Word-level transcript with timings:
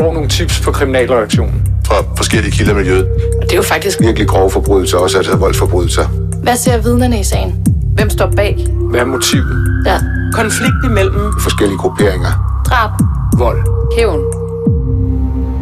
får 0.00 0.12
nogle 0.12 0.28
tips 0.28 0.60
på 0.60 0.70
kriminalreaktionen. 0.72 1.62
Fra 1.86 1.94
forskellige 2.16 2.52
kilder 2.52 2.72
i 2.72 2.76
miljøet. 2.76 3.06
Og 3.40 3.42
det 3.42 3.52
er 3.52 3.56
jo 3.56 3.62
faktisk 3.62 4.00
Virkelig 4.00 4.28
grove 4.28 4.50
forbrydelser, 4.50 4.98
også 4.98 5.16
altså 5.18 5.36
voldsforbrydelser. 5.36 6.06
Hvad 6.42 6.56
ser 6.56 6.78
vidnerne 6.82 7.20
i 7.20 7.24
sagen? 7.24 7.66
Hvem 7.94 8.10
står 8.10 8.32
bag? 8.36 8.66
Hvad 8.90 9.00
er 9.00 9.04
motivet? 9.04 9.82
Ja. 9.86 9.98
Konflikt 10.32 10.74
imellem 10.84 11.32
Forskellige 11.40 11.78
grupperinger. 11.78 12.62
Drab. 12.66 12.90
Vold. 13.38 13.58
Hævn. 13.96 14.20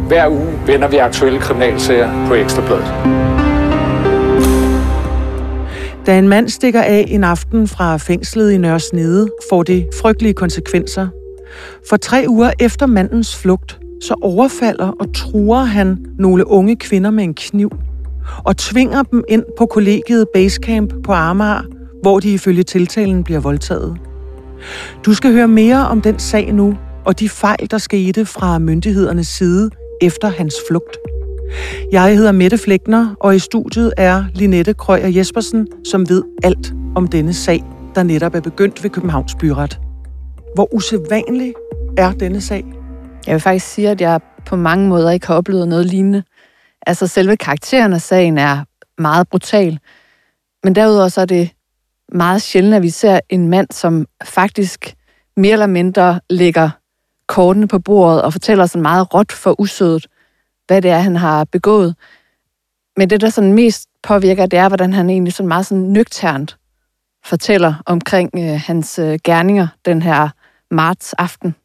Hver 0.07 0.27
uge 0.27 0.47
vender 0.65 0.87
vi 0.87 0.97
aktuelle 0.97 1.39
kriminalsager 1.39 2.27
på 2.27 2.33
Ekstrabladet. 2.33 2.93
Da 6.05 6.17
en 6.17 6.27
mand 6.27 6.49
stikker 6.49 6.81
af 6.81 7.05
en 7.07 7.23
aften 7.23 7.67
fra 7.67 7.97
fængslet 7.97 8.51
i 8.51 8.57
Nørresnede, 8.57 9.29
får 9.51 9.63
det 9.63 9.87
frygtelige 10.01 10.33
konsekvenser. 10.33 11.07
For 11.89 11.97
tre 11.97 12.25
uger 12.27 12.51
efter 12.59 12.85
mandens 12.85 13.35
flugt, 13.35 13.78
så 14.01 14.15
overfalder 14.21 14.87
og 14.87 15.13
truer 15.13 15.63
han 15.63 16.05
nogle 16.19 16.47
unge 16.47 16.75
kvinder 16.75 17.11
med 17.11 17.23
en 17.23 17.33
kniv 17.33 17.71
og 18.43 18.57
tvinger 18.57 19.03
dem 19.03 19.23
ind 19.29 19.43
på 19.57 19.65
kollegiet 19.65 20.27
Basecamp 20.33 20.93
på 21.03 21.11
Amager, 21.11 21.61
hvor 22.01 22.19
de 22.19 22.33
ifølge 22.33 22.63
tiltalen 22.63 23.23
bliver 23.23 23.39
voldtaget. 23.39 23.97
Du 25.05 25.13
skal 25.13 25.33
høre 25.33 25.47
mere 25.47 25.87
om 25.87 26.01
den 26.01 26.19
sag 26.19 26.53
nu, 26.53 26.77
og 27.05 27.19
de 27.19 27.29
fejl, 27.29 27.67
der 27.71 27.77
skete 27.77 28.25
fra 28.25 28.59
myndighedernes 28.59 29.27
side 29.27 29.69
efter 30.01 30.27
hans 30.27 30.55
flugt. 30.69 30.97
Jeg 31.91 32.17
hedder 32.17 32.31
Mette 32.31 32.57
Flækner, 32.57 33.15
og 33.19 33.35
i 33.35 33.39
studiet 33.39 33.93
er 33.97 34.23
Linette 34.33 34.73
Krøyer 34.73 35.07
Jespersen, 35.07 35.67
som 35.85 36.09
ved 36.09 36.23
alt 36.43 36.73
om 36.95 37.07
denne 37.07 37.33
sag, 37.33 37.63
der 37.95 38.03
netop 38.03 38.35
er 38.35 38.41
begyndt 38.41 38.83
ved 38.83 38.89
Københavns 38.89 39.35
Byret. 39.39 39.79
Hvor 40.55 40.73
usædvanlig 40.73 41.53
er 41.97 42.11
denne 42.11 42.41
sag? 42.41 42.78
Jeg 43.29 43.35
vil 43.35 43.41
faktisk 43.41 43.67
sige, 43.67 43.89
at 43.89 44.01
jeg 44.01 44.21
på 44.45 44.55
mange 44.55 44.87
måder 44.87 45.11
ikke 45.11 45.27
har 45.27 45.35
oplevet 45.35 45.67
noget 45.67 45.85
lignende. 45.85 46.23
Altså 46.87 47.07
selve 47.07 47.37
karakteren 47.37 47.93
af 47.93 48.01
sagen 48.01 48.37
er 48.37 48.63
meget 48.97 49.29
brutal. 49.29 49.79
Men 50.63 50.75
derudover 50.75 51.07
så 51.07 51.21
er 51.21 51.25
det 51.25 51.51
meget 52.11 52.41
sjældent, 52.41 52.75
at 52.75 52.81
vi 52.81 52.89
ser 52.89 53.19
en 53.29 53.47
mand, 53.47 53.67
som 53.71 54.07
faktisk 54.23 54.95
mere 55.37 55.53
eller 55.53 55.67
mindre 55.67 56.19
lægger 56.29 56.69
kortene 57.27 57.67
på 57.67 57.79
bordet 57.79 58.21
og 58.21 58.33
fortæller 58.33 58.65
sådan 58.65 58.81
meget 58.81 59.13
råt 59.13 59.31
for 59.31 59.61
usødet, 59.61 60.07
hvad 60.67 60.81
det 60.81 60.91
er, 60.91 60.99
han 60.99 61.15
har 61.15 61.43
begået. 61.43 61.95
Men 62.97 63.09
det, 63.09 63.21
der 63.21 63.29
sådan 63.29 63.53
mest 63.53 63.89
påvirker, 64.03 64.45
det 64.45 64.59
er, 64.59 64.67
hvordan 64.67 64.93
han 64.93 65.09
egentlig 65.09 65.33
sådan 65.33 65.47
meget 65.47 65.65
sådan 65.65 65.83
nøgternt 65.83 66.57
fortæller 67.25 67.73
omkring 67.85 68.29
øh, 68.37 68.61
hans 68.65 68.99
øh, 68.99 69.19
gerninger 69.23 69.67
den 69.85 70.01
her 70.01 70.29
marts 70.71 71.13
aften. 71.13 71.55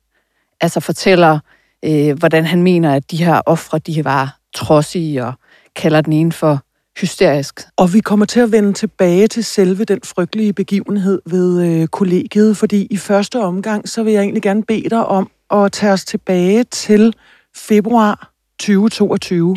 Altså 0.61 0.81
fortæller, 0.81 1.39
øh, 1.85 2.19
hvordan 2.19 2.45
han 2.45 2.63
mener, 2.63 2.95
at 2.95 3.11
de 3.11 3.25
her 3.25 3.41
ofre, 3.47 3.79
de 3.79 4.05
var 4.05 4.39
trodsige 4.55 5.25
og 5.25 5.33
kalder 5.77 6.01
den 6.01 6.13
ene 6.13 6.33
for 6.33 6.61
hysterisk. 7.01 7.61
Og 7.77 7.93
vi 7.93 8.01
kommer 8.01 8.27
til 8.27 8.41
at 8.41 8.53
vende 8.53 8.73
tilbage 8.73 9.29
til 9.29 9.45
selve 9.45 9.85
den 9.85 10.01
frygtelige 10.05 10.53
begivenhed 10.53 11.23
ved 11.27 11.67
øh, 11.67 11.87
kollegiet, 11.87 12.57
fordi 12.57 12.87
i 12.91 12.97
første 12.97 13.41
omgang, 13.41 13.89
så 13.89 14.03
vil 14.03 14.13
jeg 14.13 14.21
egentlig 14.21 14.43
gerne 14.43 14.63
bede 14.63 14.91
dig 14.91 15.07
om 15.07 15.31
at 15.51 15.73
tage 15.73 15.93
os 15.93 16.05
tilbage 16.05 16.65
til 16.65 17.15
februar 17.57 18.33
2022. 18.59 19.57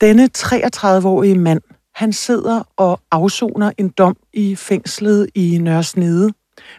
Denne 0.00 0.28
33-årige 0.38 1.38
mand, 1.38 1.60
han 1.94 2.12
sidder 2.12 2.62
og 2.76 3.00
afsoner 3.10 3.72
en 3.78 3.88
dom 3.88 4.16
i 4.32 4.56
fængslet 4.56 5.28
i 5.34 5.58
Nørresnede. 5.58 6.30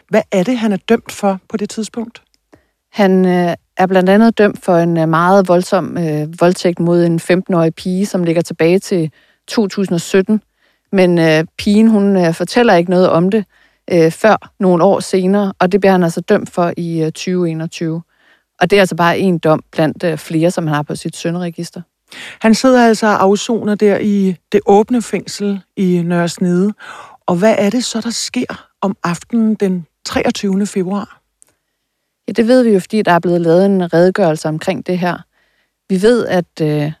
Hvad 0.08 0.22
er 0.32 0.42
det, 0.42 0.58
han 0.58 0.72
er 0.72 0.76
dømt 0.76 1.12
for 1.12 1.40
på 1.48 1.56
det 1.56 1.70
tidspunkt? 1.70 2.22
Han 2.92 3.26
øh, 3.26 3.54
er 3.82 3.86
blandt 3.86 4.10
andet 4.10 4.38
dømt 4.38 4.64
for 4.64 4.76
en 4.76 4.98
øh, 4.98 5.08
meget 5.08 5.48
voldsom 5.48 5.98
øh, 5.98 6.40
voldtægt 6.40 6.80
mod 6.80 7.04
en 7.04 7.20
15-årig 7.20 7.74
pige, 7.74 8.06
som 8.06 8.24
ligger 8.24 8.42
tilbage 8.42 8.78
til 8.78 9.10
2017. 9.48 10.42
Men 10.92 11.18
øh, 11.18 11.44
pigen, 11.58 11.88
hun 11.88 12.16
øh, 12.16 12.34
fortæller 12.34 12.74
ikke 12.74 12.90
noget 12.90 13.08
om 13.08 13.30
det 13.30 13.44
øh, 13.92 14.10
før 14.10 14.50
nogle 14.60 14.84
år 14.84 15.00
senere, 15.00 15.52
og 15.58 15.72
det 15.72 15.80
bliver 15.80 15.92
han 15.92 16.02
altså 16.02 16.20
dømt 16.20 16.50
for 16.50 16.72
i 16.76 17.00
øh, 17.00 17.06
2021. 17.06 18.02
Og 18.60 18.70
det 18.70 18.76
er 18.76 18.80
altså 18.80 18.96
bare 18.96 19.18
en 19.18 19.38
dom 19.38 19.62
blandt 19.72 20.04
øh, 20.04 20.18
flere, 20.18 20.50
som 20.50 20.66
han 20.66 20.74
har 20.74 20.82
på 20.82 20.94
sit 20.96 21.16
sønderegister. 21.16 21.82
Han 22.40 22.54
sidder 22.54 22.86
altså 22.86 23.06
og 23.06 23.22
afsoner 23.22 23.74
der 23.74 23.98
i 23.98 24.36
det 24.52 24.60
åbne 24.66 25.02
fængsel 25.02 25.60
i 25.76 26.02
Nørresnede. 26.04 26.72
Og 27.26 27.36
hvad 27.36 27.54
er 27.58 27.70
det 27.70 27.84
så, 27.84 28.00
der 28.00 28.10
sker 28.10 28.68
om 28.80 28.96
aftenen 29.04 29.54
den 29.54 29.86
23. 30.04 30.66
februar? 30.66 31.21
Ja, 32.28 32.32
det 32.32 32.48
ved 32.48 32.62
vi 32.62 32.70
jo, 32.70 32.80
fordi 32.80 33.02
der 33.02 33.12
er 33.12 33.18
blevet 33.18 33.40
lavet 33.40 33.66
en 33.66 33.94
redegørelse 33.94 34.48
omkring 34.48 34.86
det 34.86 34.98
her. 34.98 35.18
Vi 35.88 36.02
ved, 36.02 36.26
at 36.26 36.60
øh, 36.62 36.92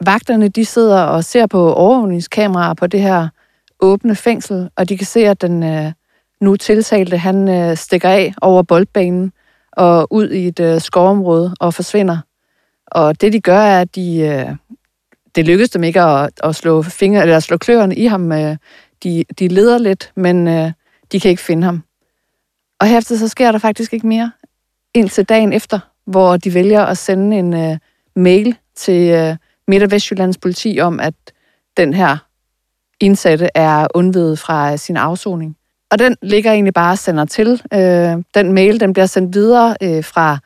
vagterne 0.00 0.48
de 0.48 0.64
sidder 0.64 1.02
og 1.02 1.24
ser 1.24 1.46
på 1.46 1.72
overvågningskameraer 1.72 2.74
på 2.74 2.86
det 2.86 3.00
her 3.00 3.28
åbne 3.80 4.14
fængsel, 4.14 4.70
og 4.76 4.88
de 4.88 4.98
kan 4.98 5.06
se, 5.06 5.20
at 5.20 5.42
den 5.42 5.62
øh, 5.62 5.92
nu 6.40 6.56
tiltalte, 6.56 7.16
han 7.16 7.48
øh, 7.48 7.76
stikker 7.76 8.08
af 8.08 8.34
over 8.42 8.62
boldbanen 8.62 9.32
og 9.72 10.06
ud 10.10 10.30
i 10.30 10.46
et 10.46 10.60
øh, 10.60 10.80
skovområde 10.80 11.54
og 11.60 11.74
forsvinder. 11.74 12.18
Og 12.86 13.20
det 13.20 13.32
de 13.32 13.40
gør, 13.40 13.58
er, 13.58 13.80
at 13.80 13.94
de, 13.94 14.18
øh, 14.18 14.56
det 15.34 15.46
lykkes 15.46 15.70
dem 15.70 15.84
ikke 15.84 16.00
at, 16.00 16.30
at 16.44 16.56
slå, 16.56 16.82
fingre, 16.82 17.22
eller 17.22 17.40
slå 17.40 17.56
kløerne 17.56 17.96
i 17.96 18.06
ham. 18.06 18.32
Øh, 18.32 18.56
de, 19.02 19.24
de 19.38 19.48
leder 19.48 19.78
lidt, 19.78 20.12
men 20.16 20.48
øh, 20.48 20.72
de 21.12 21.20
kan 21.20 21.30
ikke 21.30 21.42
finde 21.42 21.62
ham. 21.62 21.82
Og 22.80 22.86
herefter 22.86 23.16
så 23.16 23.28
sker 23.28 23.52
der 23.52 23.58
faktisk 23.58 23.92
ikke 23.92 24.06
mere 24.06 24.32
indtil 24.94 25.24
dagen 25.24 25.52
efter, 25.52 25.78
hvor 26.06 26.36
de 26.36 26.54
vælger 26.54 26.84
at 26.84 26.98
sende 26.98 27.38
en 27.38 27.54
øh, 27.54 27.78
mail 28.16 28.56
til 28.76 29.10
øh, 29.10 29.36
Midt- 29.68 29.82
og 29.82 29.90
Vestjyllands 29.90 30.38
politi 30.38 30.78
om, 30.80 31.00
at 31.00 31.14
den 31.76 31.94
her 31.94 32.16
indsatte 33.00 33.48
er 33.54 33.86
undvidet 33.94 34.38
fra 34.38 34.76
sin 34.76 34.96
afsoning. 34.96 35.56
Og 35.90 35.98
den 35.98 36.16
ligger 36.22 36.52
egentlig 36.52 36.74
bare 36.74 36.92
og 36.92 36.98
sender 36.98 37.24
til. 37.24 37.62
Øh, 37.74 38.24
den 38.34 38.52
mail 38.52 38.80
den 38.80 38.92
bliver 38.92 39.06
sendt 39.06 39.34
videre 39.34 39.76
øh, 39.82 40.04
fra 40.04 40.38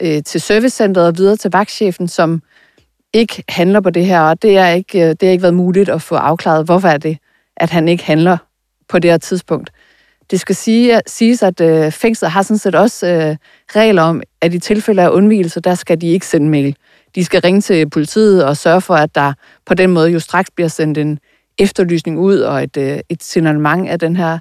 øh, 0.00 0.22
til 0.22 0.40
servicecenteret 0.40 1.06
og 1.06 1.18
videre 1.18 1.36
til 1.36 1.50
vagtchefen, 1.52 2.08
som 2.08 2.42
ikke 3.12 3.44
handler 3.48 3.80
på 3.80 3.90
det 3.90 4.06
her, 4.06 4.20
og 4.20 4.42
det 4.42 4.58
er 4.58 4.68
ikke, 4.68 4.98
øh, 4.98 5.10
det 5.10 5.22
er 5.22 5.30
ikke 5.30 5.42
været 5.42 5.54
muligt 5.54 5.88
at 5.88 6.02
få 6.02 6.14
afklaret, 6.14 6.64
hvorfor 6.64 6.88
er 6.88 6.98
det, 6.98 7.18
at 7.56 7.70
han 7.70 7.88
ikke 7.88 8.04
handler 8.04 8.36
på 8.88 8.98
det 8.98 9.10
her 9.10 9.18
tidspunkt. 9.18 9.70
Det 10.30 10.40
skal 10.40 10.54
sige, 10.54 11.00
siges, 11.06 11.42
at 11.42 11.60
øh, 11.60 11.92
fængslet 11.92 12.30
har 12.30 12.42
sådan 12.42 12.58
set 12.58 12.74
også 12.74 13.06
øh, 13.06 13.36
regler 13.76 14.02
om, 14.02 14.22
at 14.40 14.54
i 14.54 14.58
tilfælde 14.58 15.02
af 15.02 15.08
undvigelse, 15.10 15.60
der 15.60 15.74
skal 15.74 16.00
de 16.00 16.06
ikke 16.06 16.26
sende 16.26 16.48
mail. 16.48 16.76
De 17.14 17.24
skal 17.24 17.40
ringe 17.40 17.60
til 17.60 17.90
politiet 17.90 18.44
og 18.44 18.56
sørge 18.56 18.80
for, 18.80 18.94
at 18.94 19.14
der 19.14 19.32
på 19.66 19.74
den 19.74 19.90
måde 19.90 20.10
jo 20.10 20.20
straks 20.20 20.50
bliver 20.50 20.68
sendt 20.68 20.98
en 20.98 21.18
efterlysning 21.58 22.18
ud 22.18 22.38
og 22.38 22.62
et, 22.62 22.76
øh, 22.76 22.98
et 23.08 23.22
signalement 23.22 23.88
af 23.88 23.98
den 23.98 24.16
her 24.16 24.38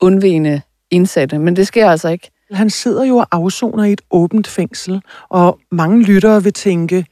undvigende 0.00 0.60
indsatte. 0.90 1.38
Men 1.38 1.56
det 1.56 1.66
sker 1.66 1.90
altså 1.90 2.08
ikke. 2.08 2.30
Han 2.52 2.70
sidder 2.70 3.04
jo 3.04 3.16
og 3.16 3.26
afsoner 3.32 3.84
i 3.84 3.92
et 3.92 4.00
åbent 4.10 4.46
fængsel, 4.46 5.02
og 5.28 5.58
mange 5.70 6.02
lyttere 6.02 6.42
vil 6.42 6.52
tænke, 6.52 7.06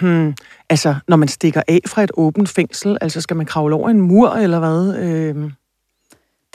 hmm, 0.00 0.34
altså 0.70 0.94
når 1.08 1.16
man 1.16 1.28
stikker 1.28 1.62
af 1.68 1.80
fra 1.86 2.02
et 2.02 2.10
åbent 2.14 2.48
fængsel, 2.48 2.98
altså 3.00 3.20
skal 3.20 3.36
man 3.36 3.46
kravle 3.46 3.74
over 3.74 3.88
en 3.88 4.00
mur 4.00 4.30
eller 4.30 4.58
hvad? 4.58 4.98
Øh... 4.98 5.50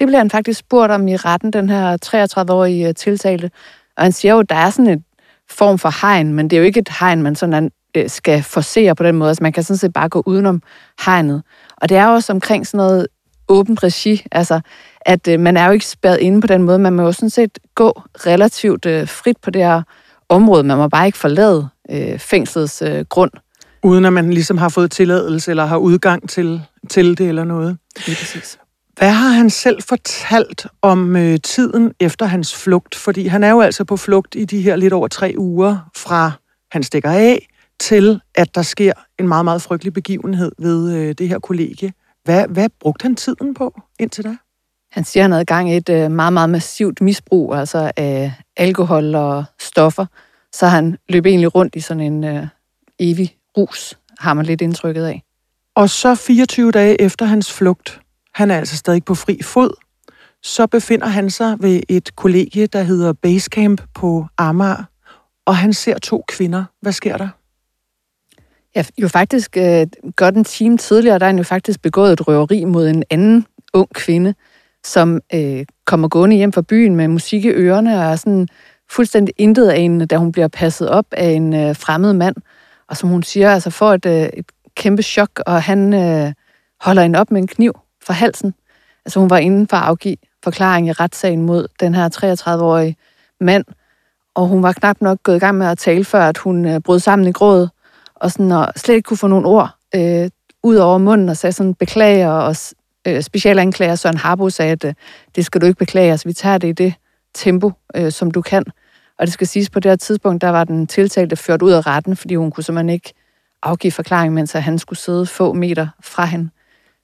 Det 0.01 0.07
bliver 0.07 0.19
han 0.19 0.29
faktisk 0.29 0.59
spurgt 0.59 0.91
om 0.91 1.07
i 1.07 1.15
retten, 1.15 1.53
den 1.53 1.69
her 1.69 1.97
33-årige 2.05 2.93
tiltalte. 2.93 3.51
Og 3.97 4.03
han 4.03 4.11
siger 4.11 4.33
jo, 4.33 4.39
at 4.39 4.49
der 4.49 4.55
er 4.55 4.69
sådan 4.69 4.87
en 4.87 5.05
form 5.49 5.79
for 5.79 6.01
hegn, 6.01 6.33
men 6.33 6.49
det 6.49 6.55
er 6.55 6.59
jo 6.59 6.65
ikke 6.65 6.79
et 6.79 6.89
hegn, 6.99 7.23
man 7.23 7.35
sådan 7.35 7.71
skal 8.07 8.43
forsere 8.43 8.95
på 8.95 9.03
den 9.03 9.15
måde. 9.15 9.29
Altså 9.29 9.43
man 9.43 9.53
kan 9.53 9.63
sådan 9.63 9.77
set 9.77 9.93
bare 9.93 10.09
gå 10.09 10.23
udenom 10.25 10.61
hegnet. 11.05 11.43
Og 11.77 11.89
det 11.89 11.97
er 11.97 12.07
jo 12.07 12.13
også 12.13 12.33
omkring 12.33 12.67
sådan 12.67 12.77
noget 12.77 13.07
åbent 13.47 13.83
regi, 13.83 14.25
altså 14.31 14.61
at 15.01 15.27
øh, 15.27 15.39
man 15.39 15.57
er 15.57 15.65
jo 15.65 15.71
ikke 15.71 15.85
spærret 15.85 16.19
inde 16.19 16.41
på 16.41 16.47
den 16.47 16.63
måde. 16.63 16.79
Man 16.79 16.93
må 16.93 17.03
jo 17.03 17.11
sådan 17.11 17.29
set 17.29 17.59
gå 17.75 18.01
relativt 18.15 18.85
øh, 18.85 19.07
frit 19.07 19.37
på 19.41 19.49
det 19.49 19.63
her 19.63 19.81
område. 20.29 20.63
Man 20.63 20.77
må 20.77 20.87
bare 20.87 21.05
ikke 21.05 21.17
forlade 21.17 21.67
øh, 21.91 22.19
fængslets 22.19 22.81
øh, 22.81 23.05
grund. 23.09 23.31
Uden 23.83 24.05
at 24.05 24.13
man 24.13 24.33
ligesom 24.33 24.57
har 24.57 24.69
fået 24.69 24.91
tilladelse 24.91 25.51
eller 25.51 25.65
har 25.65 25.77
udgang 25.77 26.29
til, 26.29 26.61
til 26.89 27.17
det 27.17 27.27
eller 27.27 27.43
noget. 27.43 27.77
Lige 28.05 28.15
præcis. 28.15 28.57
Hvad 28.97 29.11
har 29.11 29.29
han 29.29 29.49
selv 29.49 29.81
fortalt 29.81 30.67
om 30.81 31.15
øh, 31.15 31.39
tiden 31.43 31.93
efter 31.99 32.25
hans 32.25 32.55
flugt? 32.55 32.95
Fordi 32.95 33.27
han 33.27 33.43
er 33.43 33.49
jo 33.49 33.61
altså 33.61 33.83
på 33.83 33.97
flugt 33.97 34.35
i 34.35 34.45
de 34.45 34.61
her 34.61 34.75
lidt 34.75 34.93
over 34.93 35.07
tre 35.07 35.33
uger 35.37 35.89
fra 35.95 36.31
han 36.71 36.83
stikker 36.83 37.11
af 37.11 37.47
til, 37.79 38.21
at 38.35 38.55
der 38.55 38.61
sker 38.61 38.93
en 39.19 39.27
meget, 39.27 39.45
meget 39.45 39.61
frygtelig 39.61 39.93
begivenhed 39.93 40.51
ved 40.59 40.95
øh, 40.95 41.15
det 41.17 41.29
her 41.29 41.39
kollegie. 41.39 41.93
Hvad, 42.23 42.47
hvad 42.47 42.69
brugte 42.79 43.03
han 43.03 43.15
tiden 43.15 43.53
på 43.53 43.81
indtil 43.99 44.23
da? 44.23 44.35
Han 44.91 45.03
siger, 45.03 45.23
han 45.23 45.31
havde 45.31 45.45
gang 45.45 45.71
i 45.71 45.77
et 45.77 45.89
øh, 45.89 46.11
meget, 46.11 46.33
meget 46.33 46.49
massivt 46.49 47.01
misbrug, 47.01 47.55
altså 47.55 47.91
af 47.97 48.33
alkohol 48.57 49.15
og 49.15 49.43
stoffer. 49.59 50.05
Så 50.53 50.67
han 50.67 50.97
løb 51.09 51.25
egentlig 51.25 51.55
rundt 51.55 51.75
i 51.75 51.79
sådan 51.79 52.03
en 52.03 52.23
øh, 52.23 52.47
evig 52.99 53.35
rus, 53.57 53.97
har 54.19 54.33
man 54.33 54.45
lidt 54.45 54.61
indtrykket 54.61 55.05
af. 55.05 55.23
Og 55.75 55.89
så 55.89 56.15
24 56.15 56.71
dage 56.71 57.01
efter 57.01 57.25
hans 57.25 57.53
flugt, 57.53 57.99
han 58.33 58.51
er 58.51 58.57
altså 58.57 58.77
stadig 58.77 59.05
på 59.05 59.15
fri 59.15 59.39
fod, 59.43 59.71
så 60.43 60.67
befinder 60.67 61.07
han 61.07 61.29
sig 61.29 61.57
ved 61.59 61.81
et 61.89 62.15
kollegie, 62.15 62.67
der 62.67 62.83
hedder 62.83 63.13
Basecamp 63.13 63.81
på 63.93 64.25
Amager, 64.37 64.83
og 65.45 65.57
han 65.57 65.73
ser 65.73 65.97
to 65.97 66.23
kvinder. 66.27 66.63
Hvad 66.81 66.91
sker 66.91 67.17
der? 67.17 67.29
Ja, 68.75 68.83
jo 68.97 69.07
faktisk 69.07 69.57
øh, 69.57 69.87
godt 70.15 70.35
en 70.35 70.43
time 70.43 70.77
tidligere, 70.77 71.19
der 71.19 71.25
er 71.25 71.29
han 71.29 71.37
jo 71.37 71.43
faktisk 71.43 71.81
begået 71.81 72.13
et 72.13 72.27
røveri 72.27 72.65
mod 72.65 72.87
en 72.87 73.03
anden 73.09 73.45
ung 73.73 73.89
kvinde, 73.93 74.33
som 74.85 75.19
øh, 75.33 75.65
kommer 75.85 76.07
gående 76.07 76.35
hjem 76.35 76.53
fra 76.53 76.61
byen 76.61 76.95
med 76.95 77.07
musik 77.07 77.45
i 77.45 77.49
ørerne 77.49 77.97
og 77.97 78.03
er 78.03 78.15
sådan 78.15 78.47
fuldstændig 78.89 79.33
intet 79.37 79.67
af 79.67 79.77
en, 79.77 80.07
da 80.07 80.17
hun 80.17 80.31
bliver 80.31 80.47
passet 80.47 80.89
op 80.89 81.05
af 81.11 81.29
en 81.29 81.53
øh, 81.53 81.75
fremmed 81.75 82.13
mand. 82.13 82.35
Og 82.87 82.97
som 82.97 83.09
hun 83.09 83.23
siger, 83.23 83.51
altså 83.51 83.69
får 83.69 83.93
et, 83.93 84.05
øh, 84.05 84.29
et 84.33 84.45
kæmpe 84.75 85.03
chok, 85.03 85.29
og 85.45 85.63
han 85.63 85.93
øh, 85.93 86.33
holder 86.81 87.01
hende 87.01 87.19
op 87.19 87.31
med 87.31 87.41
en 87.41 87.47
kniv 87.47 87.73
fra 88.05 88.13
halsen. 88.13 88.53
Altså 89.05 89.19
hun 89.19 89.29
var 89.29 89.37
inden 89.37 89.67
for 89.67 89.77
at 89.77 89.83
afgive 89.83 90.17
forklaring 90.43 90.87
i 90.87 90.91
retssagen 90.91 91.41
mod 91.41 91.67
den 91.79 91.95
her 91.95 92.09
33-årige 92.09 92.95
mand, 93.39 93.65
og 94.35 94.47
hun 94.47 94.63
var 94.63 94.71
knap 94.71 95.01
nok 95.01 95.23
gået 95.23 95.35
i 95.35 95.39
gang 95.39 95.57
med 95.57 95.67
at 95.67 95.77
tale, 95.77 96.05
før 96.05 96.21
at 96.21 96.37
hun 96.37 96.65
øh, 96.65 96.79
brød 96.79 96.99
sammen 96.99 97.27
i 97.27 97.31
gråd, 97.31 97.67
og, 98.15 98.31
sådan, 98.31 98.51
og 98.51 98.73
slet 98.75 98.95
ikke 98.95 99.07
kunne 99.07 99.17
få 99.17 99.27
nogle 99.27 99.47
ord 99.47 99.69
øh, 99.95 100.29
ud 100.63 100.75
over 100.75 100.97
munden, 100.97 101.29
og 101.29 101.37
sagde 101.37 101.53
sådan, 101.53 101.73
beklager, 101.73 102.29
og 102.29 102.55
øh, 103.07 103.21
specialanklager 103.21 103.95
Søren 103.95 104.17
Harbo 104.17 104.49
sagde, 104.49 104.71
at 104.71 104.85
øh, 104.85 104.93
det 105.35 105.45
skal 105.45 105.61
du 105.61 105.65
ikke 105.65 105.77
beklage, 105.77 106.17
så 106.17 106.27
vi 106.27 106.33
tager 106.33 106.57
det 106.57 106.67
i 106.67 106.71
det 106.71 106.93
tempo, 107.33 107.71
øh, 107.95 108.11
som 108.11 108.31
du 108.31 108.41
kan. 108.41 108.63
Og 109.19 109.27
det 109.27 109.33
skal 109.33 109.47
siges, 109.47 109.69
på 109.69 109.79
det 109.79 109.91
her 109.91 109.95
tidspunkt, 109.95 110.41
der 110.41 110.49
var 110.49 110.63
den 110.63 110.87
tiltalte 110.87 111.35
ført 111.35 111.61
ud 111.61 111.71
af 111.71 111.87
retten, 111.87 112.15
fordi 112.15 112.35
hun 112.35 112.51
kunne 112.51 112.63
simpelthen 112.63 112.89
ikke 112.89 113.13
afgive 113.63 113.91
forklaring, 113.91 114.33
mens 114.33 114.51
han 114.51 114.79
skulle 114.79 114.99
sidde 114.99 115.25
få 115.25 115.53
meter 115.53 115.87
fra 116.01 116.25
hende. 116.25 116.49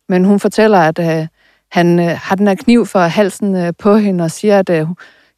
Men 0.10 0.26
hun 0.26 0.40
fortæller, 0.40 0.80
at 0.80 1.00
øh, 1.00 1.28
han 1.72 2.00
øh, 2.00 2.18
har 2.22 2.36
den 2.36 2.48
her 2.48 2.56
kniv 2.56 2.86
for 2.86 3.00
halsen 3.00 3.56
øh, 3.56 3.74
på 3.80 3.96
hende 3.96 4.24
og 4.24 4.32
siger, 4.32 4.60
at 4.60 4.70
øh, 4.70 4.88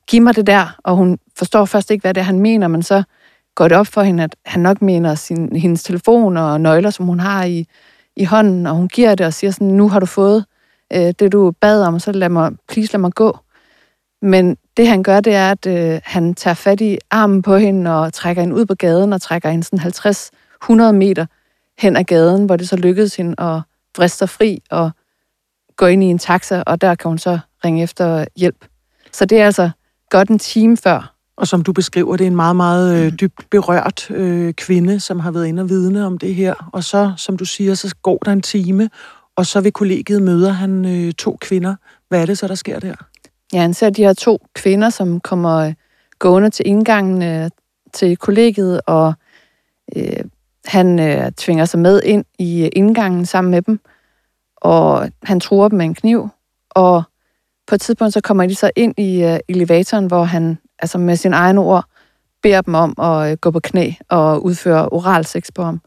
giv 0.07 0.21
mig 0.21 0.35
det 0.35 0.47
der. 0.47 0.77
Og 0.83 0.95
hun 0.95 1.19
forstår 1.37 1.65
først 1.65 1.91
ikke, 1.91 2.01
hvad 2.01 2.13
det 2.13 2.21
er, 2.21 2.25
han 2.25 2.39
mener, 2.39 2.67
men 2.67 2.83
så 2.83 3.03
går 3.55 3.67
det 3.67 3.77
op 3.77 3.87
for 3.87 4.01
hende, 4.01 4.23
at 4.23 4.35
han 4.45 4.61
nok 4.61 4.81
mener 4.81 5.15
sin, 5.15 5.55
hendes 5.55 5.83
telefon 5.83 6.37
og 6.37 6.61
nøgler, 6.61 6.89
som 6.89 7.05
hun 7.05 7.19
har 7.19 7.43
i, 7.43 7.65
i 8.15 8.23
hånden, 8.23 8.67
og 8.67 8.75
hun 8.75 8.87
giver 8.87 9.15
det 9.15 9.25
og 9.25 9.33
siger 9.33 9.51
sådan, 9.51 9.67
nu 9.67 9.89
har 9.89 9.99
du 9.99 10.05
fået 10.05 10.45
øh, 10.93 11.13
det, 11.19 11.31
du 11.31 11.51
bad 11.51 11.83
om, 11.83 11.99
så 11.99 12.11
lad 12.11 12.29
mig, 12.29 12.51
please 12.67 12.93
lad 12.93 12.99
mig 12.99 13.11
gå. 13.11 13.37
Men 14.21 14.57
det 14.77 14.87
han 14.87 15.03
gør, 15.03 15.19
det 15.19 15.35
er, 15.35 15.51
at 15.51 15.65
øh, 15.65 16.01
han 16.03 16.33
tager 16.35 16.53
fat 16.53 16.81
i 16.81 16.97
armen 17.11 17.41
på 17.41 17.57
hende 17.57 17.99
og 17.99 18.13
trækker 18.13 18.41
hende 18.41 18.55
ud 18.55 18.65
på 18.65 18.75
gaden 18.75 19.13
og 19.13 19.21
trækker 19.21 19.49
hende 19.49 19.63
sådan 19.63 20.89
50-100 20.89 20.91
meter 20.91 21.25
hen 21.79 21.95
ad 21.95 22.03
gaden, 22.03 22.45
hvor 22.45 22.55
det 22.55 22.69
så 22.69 22.75
lykkedes 22.75 23.15
hende 23.15 23.35
at 23.43 23.61
vriste 23.97 24.17
sig 24.17 24.29
fri 24.29 24.63
og 24.69 24.91
gå 25.75 25.85
ind 25.85 26.03
i 26.03 26.05
en 26.05 26.17
taxa, 26.17 26.63
og 26.65 26.81
der 26.81 26.95
kan 26.95 27.09
hun 27.09 27.17
så 27.17 27.39
ringe 27.65 27.83
efter 27.83 28.25
hjælp. 28.35 28.65
Så 29.11 29.25
det 29.25 29.41
er 29.41 29.45
altså 29.45 29.69
godt 30.09 30.29
en 30.29 30.39
time 30.39 30.77
før. 30.77 31.15
Og 31.37 31.47
som 31.47 31.63
du 31.63 31.73
beskriver, 31.73 32.17
det 32.17 32.23
er 32.23 32.27
en 32.27 32.35
meget, 32.35 32.55
meget 32.55 33.05
øh, 33.05 33.13
dybt 33.19 33.49
berørt 33.51 34.11
øh, 34.11 34.53
kvinde, 34.53 34.99
som 34.99 35.19
har 35.19 35.31
været 35.31 35.47
inde 35.47 35.61
og 35.61 35.69
vidne 35.69 36.05
om 36.05 36.17
det 36.17 36.35
her. 36.35 36.69
Og 36.73 36.83
så, 36.83 37.13
som 37.17 37.37
du 37.37 37.45
siger, 37.45 37.73
så 37.73 37.95
går 38.01 38.17
der 38.17 38.31
en 38.31 38.41
time, 38.41 38.89
og 39.35 39.45
så 39.45 39.61
ved 39.61 39.71
kollegiet 39.71 40.21
møder 40.21 40.51
han 40.51 40.85
øh, 40.85 41.13
to 41.13 41.37
kvinder. 41.41 41.75
Hvad 42.09 42.21
er 42.21 42.25
det 42.25 42.37
så, 42.37 42.47
der 42.47 42.55
sker 42.55 42.79
der? 42.79 42.95
Ja, 43.53 43.61
han 43.61 43.73
ser 43.73 43.89
de 43.89 44.03
her 44.03 44.13
to 44.13 44.47
kvinder, 44.55 44.89
som 44.89 45.19
kommer 45.19 45.57
øh, 45.57 45.73
gående 46.19 46.49
til 46.49 46.67
indgangen 46.67 47.23
øh, 47.23 47.49
til 47.93 48.17
kollegiet, 48.17 48.81
og 48.85 49.13
øh, 49.95 50.23
han 50.65 50.99
øh, 50.99 51.31
tvinger 51.31 51.65
sig 51.65 51.79
med 51.79 52.01
ind 52.03 52.25
i 52.39 52.63
øh, 52.63 52.69
indgangen 52.73 53.25
sammen 53.25 53.51
med 53.51 53.61
dem, 53.61 53.79
og 54.57 55.09
han 55.23 55.39
truer 55.39 55.67
dem 55.67 55.77
med 55.77 55.85
en 55.85 55.95
kniv, 55.95 56.29
og 56.69 57.03
på 57.67 57.75
et 57.75 57.81
tidspunkt 57.81 58.13
så 58.13 58.21
kommer 58.21 58.45
de 58.45 58.55
så 58.55 58.71
ind 58.75 58.99
i 58.99 59.23
øh, 59.23 59.39
elevatoren, 59.49 60.05
hvor 60.05 60.23
han 60.23 60.57
altså 60.79 60.97
med 60.97 61.15
sin 61.15 61.33
egen 61.33 61.57
ord 61.57 61.85
beder 62.43 62.61
dem 62.61 62.73
om 62.73 62.93
at 63.01 63.31
øh, 63.31 63.37
gå 63.37 63.51
på 63.51 63.59
knæ 63.59 63.91
og 64.09 64.45
udføre 64.45 64.89
oral 64.89 65.25
sex 65.25 65.47
på 65.55 65.63
ham. 65.63 65.81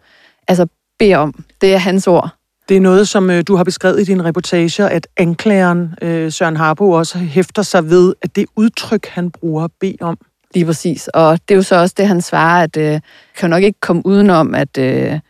Altså 0.48 0.66
beder 0.98 1.16
om. 1.16 1.44
Det 1.60 1.74
er 1.74 1.78
hans 1.78 2.06
ord. 2.06 2.30
Det 2.68 2.76
er 2.76 2.80
noget, 2.80 3.08
som 3.08 3.30
øh, 3.30 3.42
du 3.48 3.56
har 3.56 3.64
beskrevet 3.64 4.00
i 4.00 4.04
din 4.04 4.24
reportage, 4.24 4.88
at 4.88 5.08
anklageren 5.16 5.94
øh, 6.02 6.32
Søren 6.32 6.56
Harbo 6.56 6.90
også 6.90 7.18
hæfter 7.18 7.62
sig 7.62 7.90
ved, 7.90 8.14
at 8.22 8.36
det 8.36 8.46
udtryk, 8.56 9.06
han 9.06 9.30
bruger, 9.30 9.68
bed 9.80 9.94
om. 10.00 10.18
Lige 10.54 10.66
præcis. 10.66 11.08
Og 11.08 11.38
det 11.48 11.54
er 11.54 11.56
jo 11.56 11.62
så 11.62 11.76
også 11.76 11.94
det, 11.98 12.06
han 12.06 12.22
svarer, 12.22 12.62
at 12.62 12.76
øh, 12.76 13.00
kan 13.36 13.50
nok 13.50 13.62
ikke 13.62 13.80
komme 13.80 14.06
udenom, 14.06 14.54
at, 14.54 14.78
øh, 14.78 15.20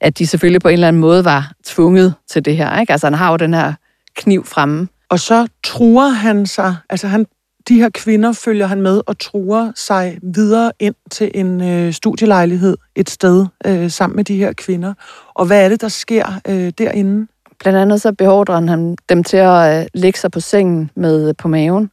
at 0.00 0.18
de 0.18 0.26
selvfølgelig 0.26 0.60
på 0.60 0.68
en 0.68 0.72
eller 0.72 0.88
anden 0.88 1.00
måde 1.00 1.24
var 1.24 1.52
tvunget 1.64 2.14
til 2.30 2.44
det 2.44 2.56
her. 2.56 2.80
Ikke? 2.80 2.92
Altså 2.92 3.06
han 3.06 3.14
har 3.14 3.30
jo 3.30 3.36
den 3.36 3.54
her 3.54 3.72
kniv 4.16 4.44
fremme. 4.44 4.88
Og 5.08 5.20
så 5.20 5.46
truer 5.64 6.08
han 6.08 6.46
sig, 6.46 6.76
altså 6.90 7.08
han, 7.08 7.26
de 7.68 7.80
her 7.80 7.90
kvinder 7.90 8.32
følger 8.32 8.66
han 8.66 8.82
med 8.82 9.00
og 9.06 9.18
truer 9.18 9.72
sig 9.76 10.18
videre 10.22 10.72
ind 10.78 10.94
til 11.10 11.30
en 11.34 11.62
øh, 11.62 11.92
studielejlighed 11.92 12.76
et 12.94 13.10
sted 13.10 13.46
øh, 13.66 13.90
sammen 13.90 14.16
med 14.16 14.24
de 14.24 14.36
her 14.36 14.52
kvinder. 14.52 14.94
Og 15.34 15.46
hvad 15.46 15.64
er 15.64 15.68
det, 15.68 15.80
der 15.80 15.88
sker 15.88 16.40
øh, 16.48 16.72
derinde? 16.78 17.26
Blandt 17.60 17.78
andet 17.78 18.00
så 18.00 18.12
beordrer 18.12 18.66
han 18.66 18.96
dem 19.08 19.24
til 19.24 19.36
at 19.36 19.80
øh, 19.80 19.86
lægge 19.94 20.18
sig 20.18 20.30
på 20.30 20.40
sengen 20.40 20.90
med 20.94 21.34
på 21.34 21.48
maven, 21.48 21.90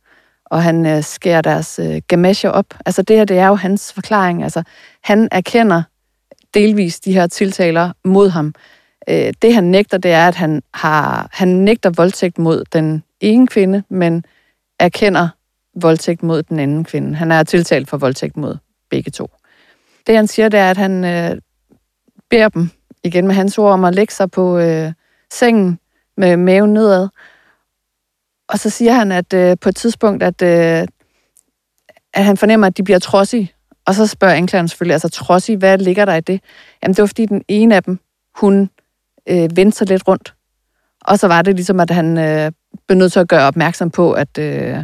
og 0.49 0.63
han 0.63 0.85
øh, 0.85 1.03
skærer 1.03 1.41
deres 1.41 1.79
øh, 1.79 2.01
gamasjer 2.07 2.49
op. 2.49 2.65
Altså 2.85 3.01
det 3.01 3.15
her, 3.17 3.25
det 3.25 3.37
er 3.37 3.47
jo 3.47 3.55
hans 3.55 3.93
forklaring. 3.93 4.43
Altså 4.43 4.63
han 5.03 5.27
erkender 5.31 5.83
delvis 6.53 6.99
de 6.99 7.13
her 7.13 7.27
tiltaler 7.27 7.91
mod 8.05 8.29
ham. 8.29 8.53
Øh, 9.09 9.33
det 9.41 9.53
han 9.53 9.63
nægter, 9.63 9.97
det 9.97 10.11
er, 10.11 10.27
at 10.27 10.35
han, 10.35 10.61
har, 10.73 11.29
han 11.31 11.47
nægter 11.47 11.89
voldtægt 11.89 12.37
mod 12.37 12.63
den 12.73 13.03
ene 13.21 13.47
kvinde, 13.47 13.83
men 13.89 14.23
erkender 14.79 15.29
voldtægt 15.75 16.23
mod 16.23 16.43
den 16.43 16.59
anden 16.59 16.83
kvinde. 16.83 17.15
Han 17.15 17.31
er 17.31 17.43
tiltalt 17.43 17.89
for 17.89 17.97
voldtægt 17.97 18.37
mod 18.37 18.57
begge 18.89 19.11
to. 19.11 19.31
Det 20.07 20.15
han 20.15 20.27
siger, 20.27 20.49
det 20.49 20.59
er, 20.59 20.69
at 20.69 20.77
han 20.77 21.05
øh, 21.05 21.41
beder 22.29 22.49
dem, 22.49 22.69
igen 23.03 23.27
med 23.27 23.35
hans 23.35 23.57
ord, 23.57 23.73
om 23.73 23.85
at 23.85 23.95
lægge 23.95 24.13
sig 24.13 24.31
på 24.31 24.57
øh, 24.57 24.91
sengen 25.31 25.79
med 26.17 26.37
maven 26.37 26.73
nedad. 26.73 27.07
Og 28.49 28.59
så 28.59 28.69
siger 28.69 28.93
han, 28.93 29.11
at 29.11 29.33
øh, 29.33 29.57
på 29.61 29.69
et 29.69 29.75
tidspunkt, 29.75 30.23
at, 30.23 30.41
øh, 30.41 30.87
at 32.13 32.25
han 32.25 32.37
fornemmer, 32.37 32.67
at 32.67 32.77
de 32.77 32.83
bliver 32.83 32.99
trodsige. 32.99 33.51
Og 33.85 33.95
så 33.95 34.07
spørger 34.07 34.33
anklageren 34.33 34.67
selvfølgelig, 34.67 34.93
altså 34.93 35.09
trodsige, 35.09 35.57
hvad 35.57 35.77
ligger 35.77 36.05
der 36.05 36.15
i 36.15 36.21
det? 36.21 36.41
Jamen 36.83 36.95
det 36.95 37.01
var 37.01 37.07
fordi 37.07 37.25
den 37.25 37.41
ene 37.47 37.75
af 37.75 37.83
dem, 37.83 37.99
hun 38.35 38.69
øh, 39.29 39.49
vendte 39.55 39.77
sig 39.77 39.87
lidt 39.87 40.07
rundt. 40.07 40.33
Og 41.05 41.19
så 41.19 41.27
var 41.27 41.41
det 41.41 41.55
ligesom, 41.55 41.79
at 41.79 41.89
han 41.89 42.17
øh, 42.17 42.51
blev 42.87 42.97
nødt 42.97 43.11
til 43.11 43.19
at 43.19 43.27
gøre 43.27 43.47
opmærksom 43.47 43.89
på, 43.89 44.11
at, 44.11 44.37
øh, 44.37 44.83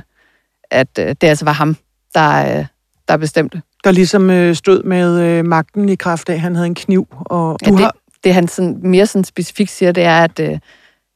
at 0.72 0.88
øh, 1.00 1.08
det 1.08 1.24
altså 1.24 1.46
var 1.46 1.52
ham, 1.52 1.78
der, 2.14 2.58
øh, 2.58 2.66
der 3.08 3.18
bestemte. 3.18 3.62
Der 3.84 3.92
ligesom 3.92 4.30
øh, 4.30 4.56
stod 4.56 4.84
med 4.84 5.22
øh, 5.22 5.46
magten 5.46 5.90
i 5.90 5.96
kraft 5.96 6.30
af, 6.30 6.34
at 6.34 6.40
han 6.40 6.56
havde 6.56 6.68
en 6.68 6.76
kniv. 6.76 7.08
Og 7.12 7.58
ja, 7.62 7.70
du 7.70 7.76
det, 7.76 7.84
har, 7.84 7.96
det 8.24 8.34
han 8.34 8.48
sådan, 8.48 8.80
mere 8.84 9.06
sådan 9.06 9.24
specifikt 9.24 9.72
siger, 9.72 9.92
det 9.92 10.04
er, 10.04 10.24
at 10.24 10.40
øh, 10.40 10.60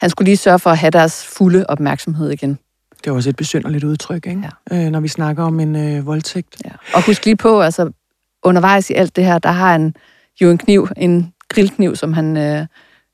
han 0.01 0.09
skulle 0.09 0.25
lige 0.25 0.37
sørge 0.37 0.59
for 0.59 0.69
at 0.69 0.77
have 0.77 0.91
deres 0.91 1.25
fulde 1.25 1.65
opmærksomhed 1.69 2.29
igen. 2.29 2.59
det 3.03 3.07
er 3.07 3.11
også 3.11 3.29
et 3.29 3.35
besynderligt 3.35 3.83
udtryk, 3.83 4.27
ikke? 4.27 4.51
Ja. 4.71 4.85
Øh, 4.85 4.91
når 4.91 4.99
vi 4.99 5.07
snakker 5.07 5.43
om 5.43 5.59
en 5.59 5.75
øh, 5.75 6.05
voldtægt. 6.05 6.55
Ja. 6.65 6.71
Og 6.93 7.05
husk 7.05 7.25
lige 7.25 7.35
på, 7.35 7.61
altså 7.61 7.91
undervejs 8.43 8.89
i 8.89 8.93
alt 8.93 9.15
det 9.15 9.25
her, 9.25 9.39
der 9.39 9.51
har 9.51 9.71
han 9.71 9.95
jo 10.41 10.51
en 10.51 10.57
kniv, 10.57 10.87
en 10.97 11.33
grillkniv, 11.49 11.95
som 11.95 12.13
han, 12.13 12.37
øh, 12.37 12.65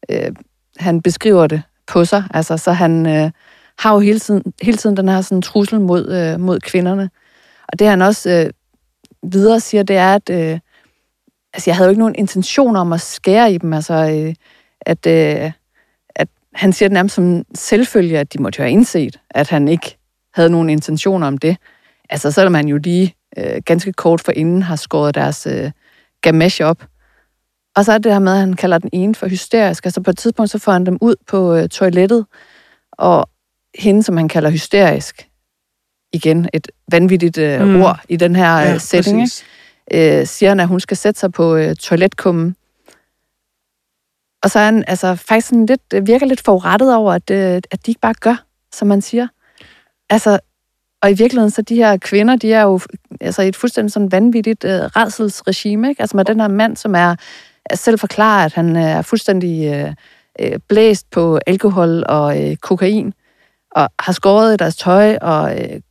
øh, 0.09 0.31
han 0.77 1.01
beskriver 1.01 1.47
det 1.47 1.61
på 1.87 2.05
sig. 2.05 2.23
Altså, 2.33 2.57
så 2.57 2.71
han 2.71 3.07
øh, 3.07 3.31
har 3.79 3.93
jo 3.93 3.99
hele 3.99 4.19
tiden, 4.19 4.53
hele 4.61 4.77
tiden 4.77 4.97
den 4.97 5.09
her 5.09 5.21
sådan, 5.21 5.41
trussel 5.41 5.81
mod, 5.81 6.11
øh, 6.11 6.39
mod 6.39 6.59
kvinderne. 6.59 7.09
Og 7.67 7.79
det 7.79 7.87
han 7.87 8.01
også 8.01 8.29
øh, 8.29 9.31
videre 9.31 9.59
siger, 9.59 9.83
det 9.83 9.95
er, 9.95 10.15
at 10.15 10.29
øh, 10.29 10.59
altså, 11.53 11.69
jeg 11.69 11.75
havde 11.75 11.87
jo 11.87 11.89
ikke 11.89 11.99
nogen 11.99 12.15
intention 12.15 12.75
om 12.75 12.93
at 12.93 13.01
skære 13.01 13.53
i 13.53 13.57
dem. 13.57 13.73
Altså, 13.73 13.93
øh, 13.93 14.35
at, 14.81 15.07
øh, 15.07 15.45
at 15.45 15.51
han 16.55 16.73
siger 16.73 16.89
det 16.89 16.93
nærmest 16.93 17.15
som 17.15 17.43
selvfølge, 17.55 18.19
at 18.19 18.33
de 18.33 18.41
måtte 18.41 18.59
jo 18.59 18.63
have 18.63 18.71
indset, 18.71 19.19
at 19.29 19.49
han 19.49 19.67
ikke 19.67 19.97
havde 20.33 20.49
nogen 20.49 20.69
intentioner 20.69 21.27
om 21.27 21.37
det. 21.37 21.57
Altså, 22.09 22.31
selvom 22.31 22.53
han 22.53 22.67
jo 22.67 22.77
lige 22.77 23.15
øh, 23.37 23.61
ganske 23.65 23.93
kort 23.93 24.21
for 24.21 24.31
inden 24.31 24.61
har 24.61 24.75
skåret 24.75 25.15
deres 25.15 25.47
øh, 25.47 25.71
gamage 26.21 26.65
op. 26.65 26.85
Og 27.75 27.85
så 27.85 27.91
er 27.91 27.97
det 27.97 28.11
her 28.11 28.19
med, 28.19 28.31
at 28.33 28.39
han 28.39 28.53
kalder 28.53 28.77
den 28.77 28.89
ene 28.93 29.15
for 29.15 29.27
hysterisk. 29.27 29.85
Altså 29.85 30.01
på 30.01 30.09
et 30.09 30.17
tidspunkt, 30.17 30.51
så 30.51 30.59
får 30.59 30.71
han 30.71 30.85
dem 30.85 30.97
ud 31.01 31.15
på 31.27 31.55
øh, 31.55 31.69
toilettet, 31.69 32.25
og 32.91 33.29
hende, 33.79 34.03
som 34.03 34.17
han 34.17 34.27
kalder 34.27 34.49
hysterisk, 34.49 35.27
igen 36.13 36.49
et 36.53 36.67
vanvittigt 36.91 37.37
øh, 37.37 37.67
Mm. 37.67 37.81
ord 37.81 37.99
i 38.09 38.15
den 38.15 38.35
her 38.35 38.57
Ja, 38.59 38.71
ja, 38.71 38.77
setting, 38.77 39.21
ikke? 39.91 40.19
Øh, 40.19 40.27
siger 40.27 40.49
han, 40.49 40.59
at 40.59 40.67
hun 40.67 40.79
skal 40.79 40.97
sætte 40.97 41.19
sig 41.19 41.31
på 41.31 41.55
øh, 41.55 41.75
toiletkummen. 41.75 42.55
Og 44.45 44.51
så 44.51 44.59
er 44.59 44.65
han 44.65 44.83
altså, 44.87 45.15
faktisk 45.15 45.47
sådan 45.47 45.65
lidt, 45.65 45.81
øh, 45.93 46.07
virker 46.07 46.25
lidt 46.25 46.41
forurettet 46.45 46.95
over, 46.95 47.13
at, 47.13 47.29
øh, 47.31 47.61
at 47.71 47.85
de 47.85 47.91
ikke 47.91 48.01
bare 48.01 48.13
gør, 48.13 48.45
som 48.73 48.87
man 48.87 49.01
siger. 49.01 49.27
Altså, 50.09 50.39
og 51.01 51.11
i 51.11 51.13
virkeligheden, 51.13 51.51
så 51.51 51.61
de 51.61 51.75
her 51.75 51.97
kvinder, 51.97 52.35
de 52.35 52.53
er 52.53 52.61
jo 52.61 52.79
altså, 53.21 53.41
i 53.41 53.47
et 53.47 53.55
fuldstændig 53.55 53.91
sådan 53.91 54.11
vanvittigt 54.11 54.63
øh, 54.63 54.71
redselsregime, 54.71 55.89
ikke? 55.89 56.01
Altså 56.01 56.17
med 56.17 56.25
den 56.25 56.39
her 56.39 56.47
mand, 56.47 56.77
som 56.77 56.95
er, 56.95 57.15
er 57.65 57.75
selv 57.75 57.99
forklarer, 57.99 58.45
at 58.45 58.53
han 58.53 58.75
øh, 58.75 58.83
er 58.83 59.01
fuldstændig 59.01 59.73
øh, 59.73 59.93
øh, 60.39 60.59
blæst 60.69 61.11
på 61.11 61.39
alkohol 61.47 62.03
og 62.07 62.43
øh, 62.43 62.55
kokain, 62.55 63.13
og 63.71 63.89
har 63.99 64.13
skåret 64.13 64.53
i 64.53 64.57
deres 64.57 64.75
tøj 64.75 65.17
og 65.21 65.61
øh, 65.61 65.81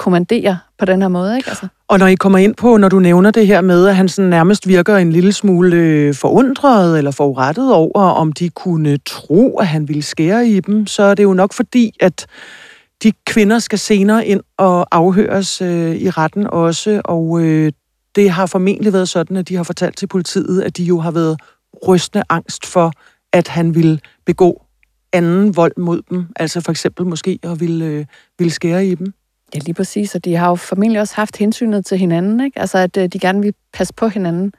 kommandere 0.00 0.58
på 0.78 0.84
den 0.84 1.02
her 1.02 1.08
måde, 1.08 1.36
ikke? 1.36 1.48
Altså. 1.48 1.66
Og 1.88 1.98
når 1.98 2.06
I 2.06 2.14
kommer 2.14 2.38
ind 2.38 2.54
på, 2.54 2.76
når 2.76 2.88
du 2.88 2.98
nævner 2.98 3.30
det 3.30 3.46
her 3.46 3.60
med, 3.60 3.86
at 3.86 3.96
han 3.96 4.08
sådan 4.08 4.30
nærmest 4.30 4.68
virker 4.68 4.96
en 4.96 5.12
lille 5.12 5.32
smule 5.32 5.76
øh, 5.76 6.14
forundret 6.14 6.98
eller 6.98 7.10
forurettet 7.10 7.74
over, 7.74 8.02
om 8.02 8.32
de 8.32 8.48
kunne 8.48 8.98
tro, 9.06 9.58
at 9.58 9.66
han 9.66 9.88
ville 9.88 10.02
skære 10.02 10.48
i 10.48 10.60
dem, 10.60 10.86
så 10.86 11.02
er 11.02 11.14
det 11.14 11.22
jo 11.22 11.32
nok 11.32 11.52
fordi, 11.52 11.92
at 12.00 12.26
de 13.02 13.12
kvinder 13.26 13.58
skal 13.58 13.78
senere 13.78 14.26
ind 14.26 14.40
og 14.58 14.86
afhøres 14.90 15.62
øh, 15.62 15.96
i 15.96 16.10
retten 16.10 16.46
også, 16.46 17.02
og 17.04 17.40
øh, 17.40 17.72
det 18.14 18.30
har 18.30 18.46
formentlig 18.46 18.92
været 18.92 19.08
sådan, 19.08 19.36
at 19.36 19.48
de 19.48 19.56
har 19.56 19.62
fortalt 19.62 19.96
til 19.96 20.06
politiet, 20.06 20.62
at 20.62 20.76
de 20.76 20.84
jo 20.84 20.98
har 20.98 21.10
været 21.10 21.40
rystende 21.88 22.24
angst 22.28 22.66
for, 22.66 22.92
at 23.32 23.48
han 23.48 23.74
ville 23.74 23.98
begå 24.26 24.62
anden 25.12 25.56
vold 25.56 25.72
mod 25.76 26.02
dem, 26.10 26.26
altså 26.36 26.60
for 26.60 26.70
eksempel 26.70 27.06
måske 27.06 27.38
at 27.42 27.60
ville, 27.60 27.84
øh, 27.84 28.06
ville 28.38 28.50
skære 28.50 28.86
i 28.86 28.94
dem. 28.94 29.12
Ja, 29.54 29.58
lige 29.58 29.74
præcis, 29.74 30.14
og 30.14 30.24
de 30.24 30.36
har 30.36 30.48
jo 30.48 30.54
formentlig 30.54 31.00
også 31.00 31.14
haft 31.16 31.36
hensynet 31.36 31.86
til 31.86 31.98
hinanden, 31.98 32.40
ikke? 32.40 32.58
Altså, 32.58 32.78
at 32.78 32.96
øh, 32.96 33.08
de 33.08 33.18
gerne 33.18 33.40
vil 33.40 33.54
passe 33.72 33.94
på 33.94 34.08
hinanden. 34.08 34.52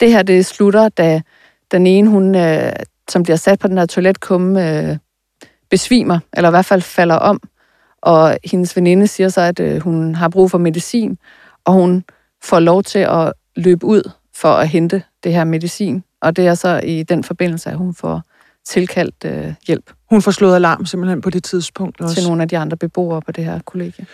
Det 0.00 0.10
her, 0.10 0.22
det 0.22 0.46
slutter, 0.46 0.88
da 0.88 1.22
den 1.70 1.86
ene, 1.86 2.10
hun, 2.10 2.34
øh, 2.34 2.72
som 3.08 3.22
bliver 3.22 3.36
sat 3.36 3.58
på 3.58 3.68
den 3.68 3.78
her 3.78 3.86
toiletkumme, 3.86 4.70
øh, 4.70 4.96
besvimer, 5.70 6.18
eller 6.32 6.48
i 6.48 6.52
hvert 6.52 6.64
fald 6.64 6.82
falder 6.82 7.14
om, 7.14 7.40
og 8.02 8.38
hendes 8.44 8.76
veninde 8.76 9.06
siger 9.06 9.28
så, 9.28 9.40
at 9.40 9.60
øh, 9.60 9.80
hun 9.80 10.14
har 10.14 10.28
brug 10.28 10.50
for 10.50 10.58
medicin, 10.58 11.18
og 11.64 11.72
hun 11.72 12.04
får 12.42 12.60
lov 12.60 12.82
til 12.82 12.98
at 12.98 13.32
løbe 13.56 13.86
ud 13.86 14.10
for 14.34 14.48
at 14.48 14.68
hente 14.68 15.02
det 15.24 15.32
her 15.32 15.44
medicin, 15.44 16.04
og 16.20 16.36
det 16.36 16.46
er 16.46 16.54
så 16.54 16.80
i 16.84 17.02
den 17.02 17.24
forbindelse, 17.24 17.70
at 17.70 17.76
hun 17.76 17.94
får 17.94 18.22
tilkaldt 18.64 19.24
øh, 19.24 19.54
hjælp. 19.66 19.92
Hun 20.12 20.22
får 20.22 20.30
slået 20.30 20.54
alarm 20.54 20.86
simpelthen 20.86 21.20
på 21.20 21.30
det 21.30 21.44
tidspunkt 21.44 22.00
også. 22.00 22.14
Til 22.14 22.24
nogle 22.24 22.42
af 22.42 22.48
de 22.48 22.58
andre 22.58 22.76
beboere 22.76 23.22
på 23.22 23.32
det 23.32 23.44
her 23.44 23.60
kollegie. 23.60 24.06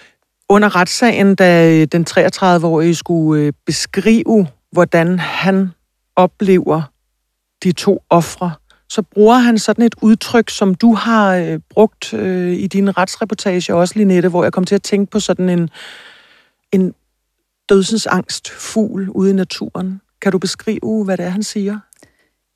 Under 0.49 0.77
retssagen, 0.77 1.35
da 1.35 1.85
den 1.85 2.07
33-årige 2.11 2.95
skulle 2.95 3.43
øh, 3.43 3.53
beskrive, 3.67 4.47
hvordan 4.73 5.19
han 5.19 5.71
oplever 6.17 6.83
de 7.65 7.73
to 7.73 8.03
ofre, 8.11 8.53
så 8.89 9.03
bruger 9.03 9.37
han 9.37 9.59
sådan 9.59 9.85
et 9.85 9.95
udtryk, 10.03 10.51
som 10.51 10.75
du 10.75 10.95
har 10.95 11.35
øh, 11.35 11.61
brugt 11.71 12.15
øh, 12.15 12.53
i 12.53 12.67
din 12.67 12.99
retsreportage 12.99 13.75
også, 13.75 13.95
Linette, 13.97 14.29
hvor 14.29 14.43
jeg 14.43 14.53
kom 14.53 14.65
til 14.65 14.75
at 14.75 14.83
tænke 14.83 15.11
på 15.11 15.21
sådan 15.21 15.49
en, 15.49 15.71
en 16.73 16.95
dødsensangst 17.69 18.51
fugl 18.51 19.11
ude 19.11 19.31
i 19.31 19.35
naturen. 19.35 20.01
Kan 20.23 20.33
du 20.33 20.39
beskrive, 20.39 21.05
hvad 21.05 21.17
det 21.17 21.27
er, 21.27 21.31
han 21.31 21.43
siger? 21.43 21.79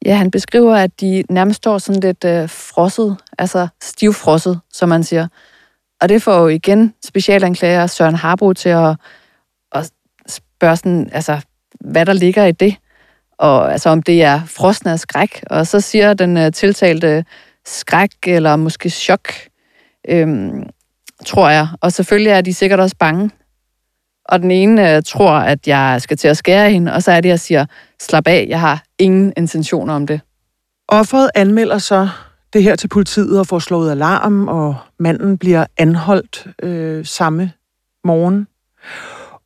Ja, 0.04 0.14
han 0.14 0.30
beskriver, 0.30 0.76
at 0.76 1.00
de 1.00 1.24
nærmest 1.30 1.56
står 1.56 1.78
sådan 1.78 2.00
lidt 2.00 2.24
øh, 2.24 2.48
frosset, 2.48 3.16
altså 3.38 3.68
stivfrosset, 3.82 4.60
som 4.72 4.88
man 4.88 5.04
siger. 5.04 5.28
Og 6.00 6.08
det 6.08 6.22
får 6.22 6.40
jo 6.40 6.48
igen 6.48 6.94
specialanklager 7.04 7.86
Søren 7.86 8.14
Harbo 8.14 8.52
til 8.52 8.68
at, 8.68 8.96
at 9.72 9.90
spørge 10.26 10.76
sådan, 10.76 11.10
altså, 11.12 11.40
hvad 11.80 12.06
der 12.06 12.12
ligger 12.12 12.44
i 12.44 12.52
det, 12.52 12.76
og 13.38 13.72
altså 13.72 13.90
om 13.90 14.02
det 14.02 14.22
er 14.22 14.40
frosne 14.46 14.92
af 14.92 15.00
skræk. 15.00 15.44
Og 15.50 15.66
så 15.66 15.80
siger 15.80 16.14
den 16.14 16.36
øh, 16.36 16.52
tiltalte 16.52 17.24
skræk 17.66 18.10
eller 18.26 18.56
måske 18.56 18.90
chok, 18.90 19.28
øhm, 20.08 20.66
tror 21.26 21.48
jeg. 21.48 21.68
Og 21.80 21.92
selvfølgelig 21.92 22.30
er 22.30 22.40
de 22.40 22.54
sikkert 22.54 22.80
også 22.80 22.96
bange. 22.98 23.30
Og 24.32 24.42
den 24.42 24.50
ene 24.50 24.96
øh, 24.96 25.02
tror, 25.06 25.32
at 25.32 25.66
jeg 25.66 26.02
skal 26.02 26.16
til 26.16 26.28
at 26.28 26.36
skære 26.36 26.70
hende, 26.70 26.92
og 26.92 27.02
så 27.02 27.12
er 27.12 27.20
det, 27.20 27.28
jeg 27.28 27.40
siger, 27.40 27.66
slap 28.00 28.26
af, 28.26 28.46
jeg 28.48 28.60
har 28.60 28.82
ingen 28.98 29.32
intentioner 29.36 29.94
om 29.94 30.06
det. 30.06 30.20
Offeret 30.88 31.30
anmelder 31.34 31.78
så 31.78 32.08
det 32.52 32.62
her 32.62 32.76
til 32.76 32.88
politiet 32.88 33.38
og 33.38 33.46
får 33.46 33.58
slået 33.58 33.90
alarm, 33.90 34.48
og 34.48 34.76
manden 34.98 35.38
bliver 35.38 35.66
anholdt 35.76 36.46
øh, 36.62 37.06
samme 37.06 37.52
morgen. 38.04 38.46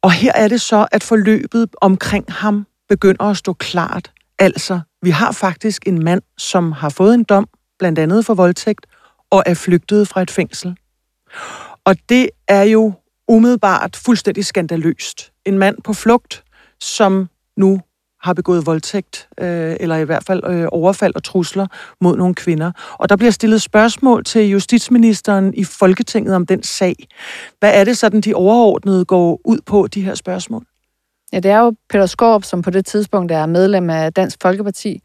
Og 0.03 0.13
her 0.13 0.33
er 0.35 0.49
det 0.49 0.61
så, 0.61 0.87
at 0.93 1.03
forløbet 1.03 1.69
omkring 1.81 2.33
ham 2.33 2.67
begynder 2.89 3.25
at 3.25 3.37
stå 3.37 3.53
klart. 3.53 4.11
Altså, 4.39 4.81
vi 5.03 5.11
har 5.11 5.33
faktisk 5.33 5.83
en 5.87 6.05
mand, 6.05 6.23
som 6.39 6.73
har 6.73 6.89
fået 6.89 7.15
en 7.15 7.25
dom, 7.25 7.49
blandt 7.79 7.99
andet 7.99 8.27
for 8.27 8.35
voldtægt, 8.35 8.87
og 9.31 9.43
er 9.47 9.55
flygtet 9.55 10.09
fra 10.09 10.23
et 10.23 10.31
fængsel. 10.31 10.77
Og 11.85 11.97
det 12.09 12.31
er 12.49 12.63
jo 12.63 12.93
umiddelbart 13.29 13.97
fuldstændig 13.97 14.45
skandaløst. 14.45 15.33
En 15.45 15.59
mand 15.59 15.77
på 15.85 15.93
flugt, 15.93 16.45
som 16.81 17.29
nu 17.57 17.81
har 18.23 18.35
begået 18.35 18.67
voldtægt, 18.67 19.29
øh, 19.41 19.77
eller 19.81 19.97
i 19.97 20.05
hvert 20.05 20.25
fald 20.25 20.43
øh, 20.47 20.69
overfald 20.73 21.15
og 21.15 21.25
trusler 21.25 21.67
mod 22.01 22.17
nogle 22.17 22.35
kvinder. 22.35 22.73
Og 22.99 23.09
der 23.09 23.17
bliver 23.17 23.31
stillet 23.31 23.63
spørgsmål 23.63 24.25
til 24.25 24.49
justitsministeren 24.49 25.55
i 25.55 25.65
Folketinget 25.65 26.35
om 26.35 26.47
den 26.47 26.63
sag. 26.63 26.95
Hvad 27.59 27.81
er 27.81 27.85
det 27.85 27.99
sådan, 27.99 28.21
de 28.21 28.35
overordnede 28.35 29.05
går 29.05 29.41
ud 29.45 29.59
på, 29.67 29.87
de 29.87 30.03
her 30.03 30.15
spørgsmål? 30.15 30.65
Ja, 31.33 31.41
det 31.41 31.51
er 31.51 31.59
jo 31.59 31.75
Peter 31.91 32.07
Skorp, 32.07 32.45
som 32.45 32.63
på 32.63 32.71
det 32.71 32.87
tidspunkt 32.87 33.33
er 33.33 33.47
medlem 33.47 33.91
af 33.91 34.13
Dansk 34.13 34.39
Folkeparti, 34.43 35.01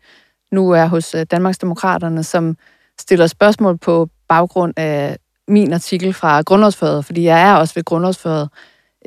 nu 0.51 0.71
er 0.71 0.85
hos 0.85 1.15
øh, 1.15 1.25
Danmarksdemokraterne, 1.31 2.23
som 2.23 2.57
stiller 2.99 3.27
spørgsmål 3.27 3.77
på 3.77 4.09
baggrund 4.29 4.73
af 4.77 5.17
min 5.47 5.73
artikel 5.73 6.13
fra 6.13 6.41
Grundlovsføret, 6.41 7.05
fordi 7.05 7.23
jeg 7.23 7.49
er 7.49 7.55
også 7.55 7.73
ved 7.73 7.83
Grundlovsføret 7.83 8.49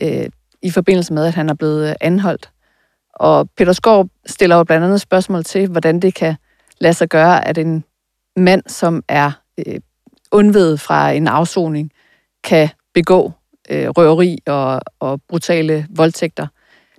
øh, 0.03 0.27
i 0.63 0.71
forbindelse 0.71 1.13
med, 1.13 1.27
at 1.27 1.35
han 1.35 1.49
er 1.49 1.55
blevet 1.55 1.89
øh, 1.89 1.95
anholdt. 2.01 2.51
Og 3.15 3.51
Peter 3.57 3.73
Skov 3.73 4.09
stiller 4.27 4.57
jo 4.57 4.65
blandt 4.65 4.85
andet 4.85 5.01
spørgsmål 5.01 5.45
til, 5.45 5.69
hvordan 5.69 6.01
det 6.01 6.15
kan 6.15 6.37
lade 6.79 6.95
sig 6.95 7.09
gøre, 7.09 7.49
at 7.49 7.59
en 7.59 7.85
mand, 8.37 8.63
som 8.67 9.03
er 9.09 9.31
øh, 9.67 9.81
undvedet 10.33 10.81
fra 10.81 11.11
en 11.11 11.29
afsoning, 11.29 11.91
kan 12.45 12.69
begå 12.95 13.33
øh, 13.71 13.89
røveri 13.89 14.39
og, 14.47 14.81
og 15.01 15.21
brutale 15.29 15.87
voldtægter. 15.91 16.47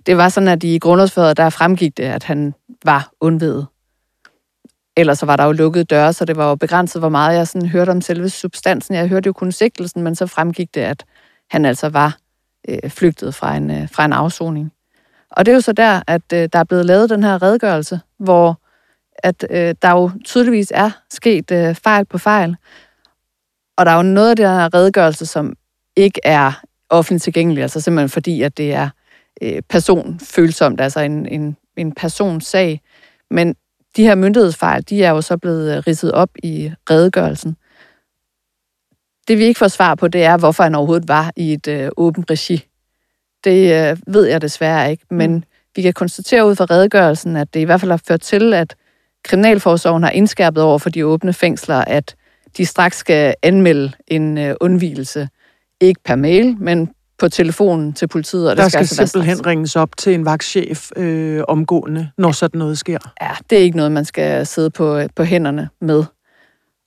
Det 0.06 0.16
var 0.16 0.28
sådan, 0.28 0.48
at 0.48 0.64
i 0.64 0.78
grundlovsføret, 0.78 1.36
der 1.36 1.50
fremgik 1.50 1.96
det, 1.96 2.02
at 2.02 2.24
han 2.24 2.54
var 2.84 3.10
undvedet. 3.20 3.66
Ellers 4.96 5.18
så 5.18 5.26
var 5.26 5.36
der 5.36 5.44
jo 5.44 5.52
lukkede 5.52 5.84
døre, 5.84 6.12
så 6.12 6.24
det 6.24 6.36
var 6.36 6.48
jo 6.48 6.54
begrænset, 6.54 7.02
hvor 7.02 7.08
meget 7.08 7.36
jeg 7.36 7.48
sådan 7.48 7.68
hørte 7.68 7.90
om 7.90 8.00
selve 8.00 8.28
substansen. 8.28 8.94
Jeg 8.94 9.08
hørte 9.08 9.26
jo 9.26 9.32
kun 9.32 9.52
sigtelsen, 9.52 10.02
men 10.02 10.14
så 10.14 10.26
fremgik 10.26 10.74
det, 10.74 10.80
at 10.80 11.04
han 11.50 11.64
altså 11.64 11.88
var 11.88 12.16
øh, 12.68 12.90
flygtet 12.90 13.34
fra 13.34 13.56
en, 13.56 13.70
øh, 13.70 13.88
fra 13.92 14.04
en 14.04 14.12
afsoning. 14.12 14.72
Og 15.30 15.46
det 15.46 15.52
er 15.52 15.56
jo 15.56 15.60
så 15.60 15.72
der, 15.72 16.02
at 16.06 16.32
øh, 16.32 16.48
der 16.52 16.58
er 16.58 16.64
blevet 16.64 16.86
lavet 16.86 17.10
den 17.10 17.22
her 17.22 17.42
redegørelse, 17.42 18.00
hvor 18.18 18.60
at 19.18 19.46
øh, 19.50 19.74
der 19.82 19.90
jo 19.90 20.10
tydeligvis 20.24 20.72
er 20.74 20.90
sket 21.10 21.50
øh, 21.50 21.74
fejl 21.74 22.04
på 22.04 22.18
fejl. 22.18 22.56
Og 23.76 23.86
der 23.86 23.92
er 23.92 23.96
jo 23.96 24.02
noget 24.02 24.30
af 24.30 24.36
den 24.36 24.46
her 24.46 24.74
redegørelse, 24.74 25.26
som 25.26 25.54
ikke 25.96 26.20
er 26.24 26.52
offentligt 26.90 27.22
tilgængelig, 27.22 27.62
altså 27.62 27.80
simpelthen 27.80 28.08
fordi, 28.08 28.42
at 28.42 28.56
det 28.56 28.72
er 28.72 28.88
øh, 29.42 29.62
personfølsomt, 29.68 30.80
altså 30.80 31.00
en, 31.00 31.26
en, 31.26 31.56
en 31.76 31.92
persons 31.92 32.46
sag. 32.46 32.80
Men 33.30 33.56
de 33.96 34.02
her 34.02 34.14
myndighedsfejl, 34.14 34.82
de 34.82 35.04
er 35.04 35.10
jo 35.10 35.20
så 35.20 35.36
blevet 35.36 35.76
øh, 35.76 35.82
ridset 35.86 36.12
op 36.12 36.30
i 36.42 36.72
redegørelsen. 36.90 37.56
Det 39.28 39.38
vi 39.38 39.44
ikke 39.44 39.58
får 39.58 39.68
svar 39.68 39.94
på, 39.94 40.08
det 40.08 40.24
er, 40.24 40.36
hvorfor 40.36 40.62
han 40.62 40.74
overhovedet 40.74 41.08
var 41.08 41.32
i 41.36 41.52
et 41.52 41.68
øh, 41.68 41.90
åbent 41.96 42.30
regi. 42.30 42.64
Det 43.44 43.90
øh, 43.90 43.96
ved 44.06 44.24
jeg 44.24 44.42
desværre 44.42 44.90
ikke, 44.90 45.04
men 45.10 45.32
mm. 45.32 45.42
vi 45.76 45.82
kan 45.82 45.92
konstatere 45.92 46.46
ud 46.46 46.56
fra 46.56 46.64
redegørelsen, 46.64 47.36
at 47.36 47.54
det 47.54 47.60
i 47.60 47.64
hvert 47.64 47.80
fald 47.80 47.90
har 47.90 48.02
ført 48.08 48.20
til, 48.20 48.54
at 48.54 48.76
Kriminalforsorgen 49.24 50.02
har 50.02 50.10
indskærpet 50.10 50.62
over 50.62 50.78
for 50.78 50.90
de 50.90 51.06
åbne 51.06 51.32
fængsler, 51.32 51.84
at 51.86 52.16
de 52.56 52.66
straks 52.66 52.96
skal 52.96 53.34
anmelde 53.42 53.92
en 54.06 54.38
øh, 54.38 54.54
undvielse. 54.60 55.28
Ikke 55.80 56.00
per 56.04 56.16
mail, 56.16 56.56
men 56.58 56.90
på 57.18 57.28
telefonen 57.28 57.92
til 57.92 58.08
politiet. 58.08 58.50
Og 58.50 58.56
der 58.56 58.62
det 58.62 58.72
skal, 58.72 58.86
skal 58.86 59.08
simpelthen 59.08 59.46
ringes 59.46 59.76
op 59.76 59.96
til 59.96 60.14
en 60.14 60.24
vagtchef 60.24 60.90
øh, 60.96 61.42
omgående, 61.48 62.10
når 62.18 62.32
sådan 62.32 62.58
noget 62.58 62.78
sker. 62.78 62.98
Ja, 63.22 63.30
det 63.50 63.58
er 63.58 63.62
ikke 63.62 63.76
noget, 63.76 63.92
man 63.92 64.04
skal 64.04 64.46
sidde 64.46 64.70
på, 64.70 65.00
på 65.16 65.22
hænderne 65.22 65.68
med. 65.80 66.04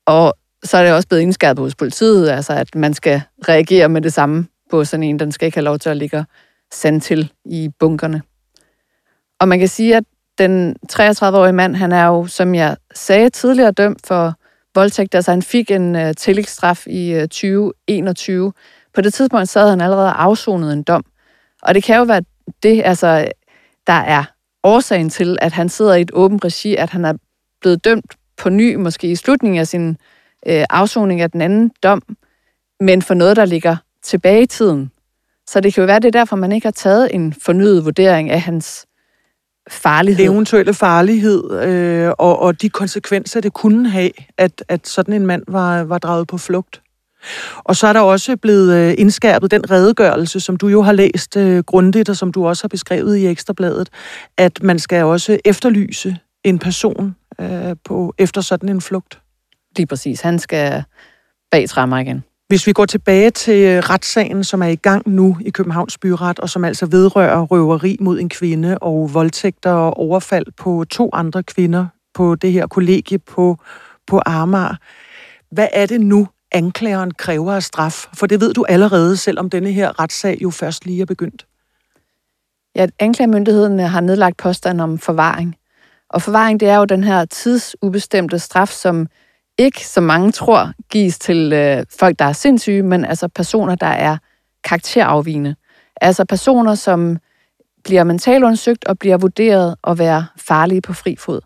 Og 0.08 0.34
så 0.64 0.78
er 0.78 0.84
det 0.84 0.94
også 0.94 1.08
blevet 1.08 1.22
indskærpet 1.22 1.64
hos 1.64 1.76
politiet, 1.76 2.30
altså 2.30 2.54
at 2.54 2.76
man 2.76 2.94
skal 2.94 3.22
reagere 3.48 3.90
med 3.90 4.02
det 4.02 4.14
samme 4.14 4.48
på 4.70 4.86
sådan 4.86 5.04
en. 5.04 5.20
Den 5.20 5.32
skal 5.32 5.46
ikke 5.46 5.58
have 5.58 5.64
lov 5.64 5.80
til 5.80 5.90
at 5.90 5.98
ligge 5.98 6.26
sand 6.72 7.02
til 7.02 7.32
i 7.46 7.70
bunkerne. 7.80 8.22
Og 9.40 9.48
man 9.48 9.60
kan 9.60 9.68
sige, 9.68 9.96
at 9.96 10.04
den 10.38 10.76
33-årige 10.92 11.54
mand, 11.54 11.76
han 11.76 11.92
er 11.92 12.06
jo, 12.06 12.28
som 12.28 12.56
jeg 12.56 12.78
sagde 12.94 13.30
tidligere, 13.30 13.72
dømt 13.72 14.08
for 14.08 14.34
voldtægt. 14.76 15.16
Altså 15.16 15.32
han 15.32 15.42
fik 15.42 15.72
en 15.72 15.96
uh, 15.96 16.12
tillægsstraf 16.18 16.88
i 16.88 17.16
uh, 17.16 17.22
2021. 17.22 18.54
På 18.94 19.02
det 19.02 19.14
tidspunkt 19.14 19.50
sad 19.50 19.70
han 19.70 19.82
allerede 19.82 20.10
afsonet 20.10 20.74
en 20.74 20.84
dom. 20.84 21.04
Og 21.62 21.76
det 21.76 21.84
kan 21.84 21.98
jo 21.98 22.04
være 22.04 22.22
det, 22.64 22.82
altså, 22.86 23.32
der 23.88 23.94
er 23.94 24.24
årsagen 24.64 25.10
til, 25.10 25.38
at 25.42 25.52
han 25.52 25.70
sidder 25.70 25.94
i 25.94 26.02
et 26.02 26.12
åbent 26.14 26.46
regi, 26.46 26.76
at 26.76 26.90
han 26.90 27.06
er 27.06 27.14
blevet 27.62 27.86
dømt 27.86 28.16
på 28.38 28.50
ny, 28.50 28.76
måske 28.76 29.12
i 29.12 29.16
slutningen 29.16 29.60
af 29.60 29.68
sin 29.68 29.90
øh, 30.48 30.66
afsoning 30.70 31.22
af 31.22 31.32
den 31.32 31.42
anden 31.42 31.72
dom, 31.84 32.02
men 32.80 33.02
for 33.02 33.14
noget, 33.14 33.36
der 33.36 33.46
ligger 33.46 33.76
tilbage 34.04 34.42
i 34.42 34.46
tiden. 34.46 34.92
Så 35.48 35.60
det 35.60 35.74
kan 35.74 35.82
jo 35.82 35.86
være, 35.86 36.00
det 36.00 36.08
er 36.08 36.20
derfor, 36.20 36.36
man 36.36 36.52
ikke 36.52 36.66
har 36.66 36.72
taget 36.72 37.16
en 37.16 37.34
fornyet 37.34 37.86
vurdering 37.86 38.30
af 38.30 38.42
hans 38.42 38.86
farlighed. 39.70 40.26
Eventuelle 40.26 40.74
farlighed 40.74 41.62
øh, 41.64 42.12
og, 42.18 42.40
og 42.40 42.62
de 42.62 42.70
konsekvenser, 42.70 43.42
det 43.42 43.54
kunne 43.54 43.90
have, 43.90 44.12
at, 44.38 44.64
at 44.68 44.88
sådan 44.88 45.14
en 45.14 45.26
mand 45.26 45.44
var, 45.48 45.84
var 45.84 45.98
draget 45.98 46.28
på 46.28 46.38
flugt. 46.38 46.82
Og 47.58 47.76
så 47.76 47.88
er 47.88 47.94
der 47.94 48.00
også 48.00 48.38
blevet 48.38 48.76
øh, 48.76 48.96
indskærpet 48.98 49.52
den 49.52 49.72
redegørelse, 49.72 50.40
som 50.40 50.58
du 50.58 50.68
jo 50.68 50.82
har 50.82 50.92
læst 50.92 51.38
øh, 51.38 51.64
grundigt, 51.64 52.10
og 52.10 52.18
som 52.18 52.32
du 52.32 52.48
også 52.48 52.64
har 52.64 52.68
beskrevet 52.68 53.18
i 53.18 53.28
Ekstrabladet, 53.28 53.90
at 54.38 54.64
man 54.64 54.80
skal 54.80 55.04
også 55.04 55.38
efterlyse 55.46 56.18
en 56.44 56.60
person 56.60 57.16
øh, 57.42 57.76
på 57.86 58.14
efter 58.18 58.42
sådan 58.42 58.70
en 58.70 58.82
flugt. 58.82 59.22
Lige 59.76 59.88
præcis. 59.88 60.22
Han 60.22 60.40
skal 60.40 60.84
bag 61.52 61.70
trammer 61.70 61.98
igen. 61.98 62.24
Hvis 62.48 62.68
vi 62.68 62.74
går 62.74 62.86
tilbage 62.86 63.32
til 63.32 63.82
retssagen, 63.82 64.44
som 64.44 64.62
er 64.62 64.68
i 64.68 64.76
gang 64.76 65.10
nu 65.10 65.38
i 65.42 65.50
Københavns 65.50 65.98
Byret, 65.98 66.40
og 66.40 66.50
som 66.50 66.64
altså 66.64 66.86
vedrører 66.86 67.42
røveri 67.42 67.98
mod 68.00 68.20
en 68.20 68.30
kvinde 68.30 68.78
og 68.78 69.14
voldtægter 69.14 69.72
og 69.72 69.98
overfald 69.98 70.46
på 70.58 70.86
to 70.90 71.10
andre 71.14 71.44
kvinder 71.44 71.88
på 72.14 72.36
det 72.36 72.52
her 72.52 72.68
kollegie 72.68 73.18
på, 73.18 73.58
på 74.08 74.22
Amager. 74.26 74.76
Hvad 75.52 75.68
er 75.74 75.86
det 75.86 76.02
nu, 76.02 76.28
anklageren 76.52 77.12
kræver 77.12 77.54
af 77.54 77.64
straf? 77.64 78.06
For 78.14 78.28
det 78.28 78.42
ved 78.42 78.54
du 78.54 78.66
allerede, 78.70 79.18
selvom 79.18 79.50
denne 79.50 79.72
her 79.72 80.00
retssag 80.00 80.38
jo 80.42 80.50
først 80.50 80.86
lige 80.86 81.02
er 81.02 81.06
begyndt. 81.06 81.48
Ja, 82.76 82.88
anklagemyndigheden 83.00 83.80
øh, 83.80 83.86
har 83.86 84.02
nedlagt 84.02 84.38
påstand 84.38 84.82
om 84.82 85.00
forvaring. 85.00 85.56
Og 86.10 86.22
forvaring, 86.22 86.60
det 86.60 86.68
er 86.68 86.78
jo 86.78 86.86
den 86.86 87.04
her 87.04 87.26
tidsubestemte 87.26 88.40
straf, 88.40 88.70
som 88.70 89.08
ikke, 89.58 89.88
som 89.88 90.04
mange 90.04 90.32
tror, 90.32 90.72
gives 90.90 91.20
til 91.20 91.54
øh, 91.54 91.86
folk, 92.00 92.20
der 92.20 92.26
er 92.26 92.34
sindssyge, 92.34 92.84
men 92.84 93.06
altså 93.06 93.28
personer, 93.28 93.76
der 93.76 93.88
er 93.88 94.18
karakterafvigende. 94.64 95.56
Altså 96.02 96.26
personer, 96.26 96.76
som 96.76 97.18
bliver 97.84 98.04
mentalundersøgt 98.04 98.86
og 98.86 99.00
bliver 99.00 99.18
vurderet 99.18 99.76
at 99.84 100.00
være 100.00 100.26
farlige 100.38 100.82
på 100.82 100.94
fri 100.94 101.16
fod. 101.16 101.42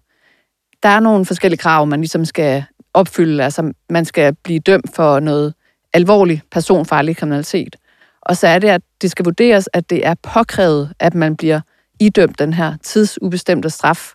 Der 0.83 0.89
er 0.89 0.99
nogle 0.99 1.25
forskellige 1.25 1.57
krav, 1.57 1.87
man 1.87 1.99
ligesom 1.99 2.25
skal 2.25 2.63
opfylde. 2.93 3.43
Altså, 3.43 3.73
man 3.89 4.05
skal 4.05 4.35
blive 4.43 4.59
dømt 4.59 4.95
for 4.95 5.19
noget 5.19 5.53
alvorlig 5.93 6.41
personfarlig 6.51 7.17
kriminalitet. 7.17 7.75
Og 8.21 8.37
så 8.37 8.47
er 8.47 8.59
det, 8.59 8.67
at 8.67 8.81
det 9.01 9.11
skal 9.11 9.25
vurderes, 9.25 9.69
at 9.73 9.89
det 9.89 10.05
er 10.07 10.13
påkrævet, 10.33 10.93
at 10.99 11.15
man 11.15 11.35
bliver 11.35 11.61
idømt 11.99 12.39
den 12.39 12.53
her 12.53 12.77
tidsubestemte 12.83 13.69
straf 13.69 14.13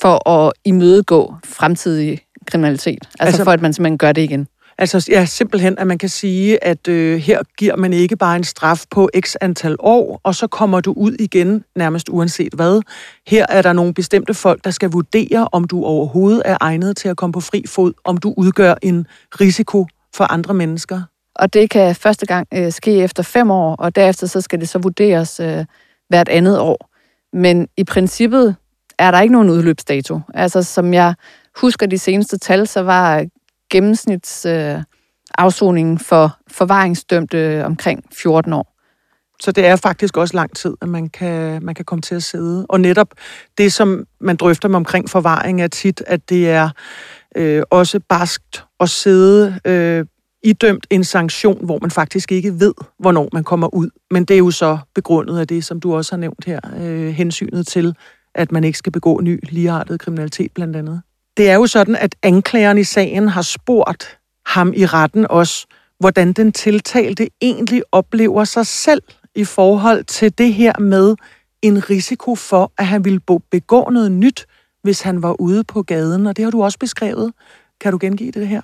for 0.00 0.28
at 0.28 0.52
imødegå 0.64 1.34
fremtidig 1.44 2.20
kriminalitet. 2.46 2.98
Altså, 3.02 3.16
altså 3.20 3.44
for 3.44 3.50
at 3.50 3.62
man 3.62 3.72
simpelthen 3.72 3.98
gør 3.98 4.12
det 4.12 4.22
igen. 4.22 4.48
Altså 4.78 5.06
ja, 5.10 5.24
simpelthen, 5.24 5.78
at 5.78 5.86
man 5.86 5.98
kan 5.98 6.08
sige, 6.08 6.64
at 6.64 6.88
øh, 6.88 7.18
her 7.18 7.42
giver 7.58 7.76
man 7.76 7.92
ikke 7.92 8.16
bare 8.16 8.36
en 8.36 8.44
straf 8.44 8.84
på 8.90 9.10
x 9.20 9.34
antal 9.40 9.76
år, 9.78 10.20
og 10.22 10.34
så 10.34 10.46
kommer 10.46 10.80
du 10.80 10.92
ud 10.96 11.12
igen, 11.12 11.64
nærmest 11.76 12.08
uanset 12.08 12.52
hvad. 12.54 12.80
Her 13.26 13.46
er 13.48 13.62
der 13.62 13.72
nogle 13.72 13.94
bestemte 13.94 14.34
folk, 14.34 14.64
der 14.64 14.70
skal 14.70 14.90
vurdere, 14.90 15.48
om 15.52 15.64
du 15.64 15.84
overhovedet 15.84 16.42
er 16.44 16.56
egnet 16.60 16.96
til 16.96 17.08
at 17.08 17.16
komme 17.16 17.32
på 17.32 17.40
fri 17.40 17.64
fod, 17.68 17.92
om 18.04 18.16
du 18.16 18.34
udgør 18.36 18.74
en 18.82 19.06
risiko 19.40 19.86
for 20.14 20.24
andre 20.24 20.54
mennesker. 20.54 21.02
Og 21.34 21.52
det 21.52 21.70
kan 21.70 21.94
første 21.94 22.26
gang 22.26 22.48
øh, 22.54 22.72
ske 22.72 23.02
efter 23.02 23.22
fem 23.22 23.50
år, 23.50 23.76
og 23.76 23.96
derefter 23.96 24.26
så 24.26 24.40
skal 24.40 24.60
det 24.60 24.68
så 24.68 24.78
vurderes 24.78 25.40
øh, 25.40 25.64
hvert 26.08 26.28
andet 26.28 26.58
år. 26.58 26.88
Men 27.32 27.68
i 27.76 27.84
princippet 27.84 28.56
er 28.98 29.10
der 29.10 29.20
ikke 29.20 29.32
nogen 29.32 29.50
udløbsdato. 29.50 30.20
Altså 30.34 30.62
som 30.62 30.94
jeg 30.94 31.14
husker 31.56 31.86
de 31.86 31.98
seneste 31.98 32.38
tal, 32.38 32.66
så 32.66 32.82
var 32.82 33.26
gennemsnits 33.72 34.46
øh, 34.46 34.82
afsoningen 35.38 35.98
for 35.98 36.36
forvaringsdømte 36.48 37.64
omkring 37.64 38.04
14 38.12 38.52
år. 38.52 38.72
Så 39.40 39.52
det 39.52 39.66
er 39.66 39.76
faktisk 39.76 40.16
også 40.16 40.36
lang 40.36 40.56
tid, 40.56 40.74
at 40.82 40.88
man 40.88 41.08
kan, 41.08 41.64
man 41.64 41.74
kan 41.74 41.84
komme 41.84 42.02
til 42.02 42.14
at 42.14 42.22
sidde. 42.22 42.66
Og 42.68 42.80
netop 42.80 43.08
det, 43.58 43.72
som 43.72 44.04
man 44.20 44.36
drøfter 44.36 44.68
med 44.68 44.76
omkring 44.76 45.10
forvaring, 45.10 45.62
er 45.62 45.68
tit, 45.68 46.02
at 46.06 46.28
det 46.28 46.50
er 46.50 46.70
øh, 47.36 47.62
også 47.70 48.00
barskt 48.08 48.64
at 48.80 48.90
sidde 48.90 49.60
øh, 49.64 50.06
idømt 50.44 50.86
en 50.90 51.04
sanktion, 51.04 51.64
hvor 51.64 51.78
man 51.78 51.90
faktisk 51.90 52.32
ikke 52.32 52.60
ved, 52.60 52.74
hvornår 52.98 53.28
man 53.32 53.44
kommer 53.44 53.74
ud. 53.74 53.90
Men 54.10 54.24
det 54.24 54.34
er 54.34 54.38
jo 54.38 54.50
så 54.50 54.78
begrundet 54.94 55.38
af 55.38 55.48
det, 55.48 55.64
som 55.64 55.80
du 55.80 55.94
også 55.94 56.12
har 56.12 56.18
nævnt 56.18 56.44
her, 56.44 56.60
øh, 56.76 57.08
hensynet 57.08 57.66
til, 57.66 57.94
at 58.34 58.52
man 58.52 58.64
ikke 58.64 58.78
skal 58.78 58.92
begå 58.92 59.20
ny 59.20 59.40
ligeartet 59.48 60.00
kriminalitet 60.00 60.52
blandt 60.54 60.76
andet. 60.76 61.02
Det 61.36 61.50
er 61.50 61.54
jo 61.54 61.66
sådan, 61.66 61.96
at 61.96 62.14
anklageren 62.22 62.78
i 62.78 62.84
sagen 62.84 63.28
har 63.28 63.42
spurgt 63.42 64.18
ham 64.46 64.72
i 64.76 64.86
retten 64.86 65.26
også, 65.30 65.66
hvordan 66.00 66.32
den 66.32 66.52
tiltalte 66.52 67.28
egentlig 67.40 67.82
oplever 67.92 68.44
sig 68.44 68.66
selv 68.66 69.02
i 69.34 69.44
forhold 69.44 70.04
til 70.04 70.38
det 70.38 70.54
her 70.54 70.78
med 70.78 71.16
en 71.62 71.90
risiko 71.90 72.34
for, 72.34 72.72
at 72.78 72.86
han 72.86 73.04
ville 73.04 73.20
begå 73.50 73.88
noget 73.90 74.12
nyt, 74.12 74.46
hvis 74.82 75.00
han 75.00 75.22
var 75.22 75.40
ude 75.40 75.64
på 75.64 75.82
gaden. 75.82 76.26
Og 76.26 76.36
det 76.36 76.44
har 76.44 76.50
du 76.50 76.62
også 76.62 76.78
beskrevet. 76.78 77.32
Kan 77.80 77.92
du 77.92 77.98
gengive 78.00 78.30
det 78.30 78.48
her? 78.48 78.60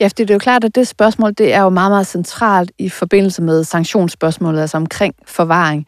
Ja, 0.00 0.06
for 0.06 0.14
det 0.14 0.30
er 0.30 0.34
jo 0.34 0.38
klart, 0.38 0.64
at 0.64 0.74
det 0.74 0.88
spørgsmål, 0.88 1.34
det 1.38 1.54
er 1.54 1.60
jo 1.62 1.68
meget, 1.68 1.90
meget 1.90 2.06
centralt 2.06 2.72
i 2.78 2.88
forbindelse 2.88 3.42
med 3.42 3.64
sanktionsspørgsmålet, 3.64 4.60
altså 4.60 4.76
omkring 4.76 5.14
forvaring. 5.26 5.86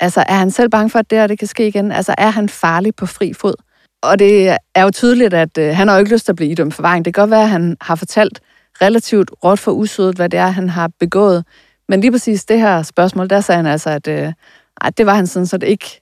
Altså, 0.00 0.24
er 0.28 0.34
han 0.34 0.50
selv 0.50 0.68
bange 0.68 0.90
for, 0.90 0.98
at 0.98 1.10
det 1.10 1.18
her 1.18 1.26
det 1.26 1.38
kan 1.38 1.48
ske 1.48 1.68
igen? 1.68 1.92
Altså, 1.92 2.14
er 2.18 2.30
han 2.30 2.48
farlig 2.48 2.94
på 2.94 3.06
fri 3.06 3.32
fod? 3.32 3.54
Og 4.02 4.18
det 4.18 4.56
er 4.74 4.82
jo 4.82 4.90
tydeligt, 4.90 5.34
at 5.34 5.58
øh, 5.58 5.76
han 5.76 5.88
har 5.88 5.94
jo 5.94 5.98
ikke 5.98 6.12
lyst 6.12 6.24
til 6.24 6.32
at 6.32 6.36
blive 6.36 6.50
idømt 6.50 6.74
forvaring. 6.74 7.04
Det 7.04 7.14
kan 7.14 7.22
godt 7.22 7.30
være, 7.30 7.42
at 7.42 7.48
han 7.48 7.76
har 7.80 7.94
fortalt 7.94 8.40
relativt 8.82 9.30
råt 9.44 9.58
for 9.58 9.72
usødet, 9.72 10.16
hvad 10.16 10.28
det 10.28 10.38
er, 10.38 10.46
han 10.46 10.68
har 10.68 10.90
begået. 11.00 11.44
Men 11.88 12.00
lige 12.00 12.12
præcis 12.12 12.44
det 12.44 12.60
her 12.60 12.82
spørgsmål, 12.82 13.30
der 13.30 13.40
sagde 13.40 13.56
han 13.56 13.66
altså, 13.66 13.90
at 13.90 14.08
øh, 14.08 14.32
ej, 14.80 14.90
det 14.90 15.06
var 15.06 15.14
han 15.14 15.26
sådan 15.26 15.46
set 15.46 15.62
ikke 15.62 16.00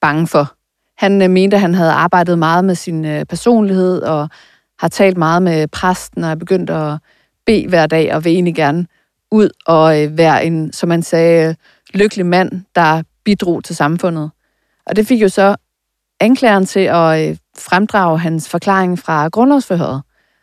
bange 0.00 0.26
for. 0.26 0.54
Han 0.96 1.22
øh, 1.22 1.30
mente, 1.30 1.54
at 1.54 1.60
han 1.60 1.74
havde 1.74 1.92
arbejdet 1.92 2.38
meget 2.38 2.64
med 2.64 2.74
sin 2.74 3.04
øh, 3.04 3.24
personlighed, 3.24 4.02
og 4.02 4.28
har 4.78 4.88
talt 4.88 5.16
meget 5.16 5.42
med 5.42 5.68
præsten, 5.68 6.24
og 6.24 6.30
er 6.30 6.34
begyndt 6.34 6.70
at 6.70 6.98
bede 7.46 7.68
hver 7.68 7.86
dag, 7.86 8.14
og 8.14 8.24
vil 8.24 8.32
egentlig 8.32 8.54
gerne 8.54 8.86
ud 9.30 9.50
og 9.66 10.02
øh, 10.02 10.18
være 10.18 10.44
en, 10.44 10.72
som 10.72 10.88
man 10.88 11.02
sagde, 11.02 11.48
øh, 11.48 11.54
lykkelig 11.94 12.26
mand, 12.26 12.64
der 12.74 13.02
bidrog 13.24 13.64
til 13.64 13.76
samfundet. 13.76 14.30
Og 14.86 14.96
det 14.96 15.06
fik 15.06 15.22
jo 15.22 15.28
så 15.28 15.56
anklageren 16.22 16.66
til 16.66 16.80
at 16.80 17.28
øh, 17.28 17.36
fremdrage 17.58 18.18
hans 18.18 18.48
forklaring 18.48 18.98
fra 18.98 19.28
grundlovsforhøret, 19.28 20.02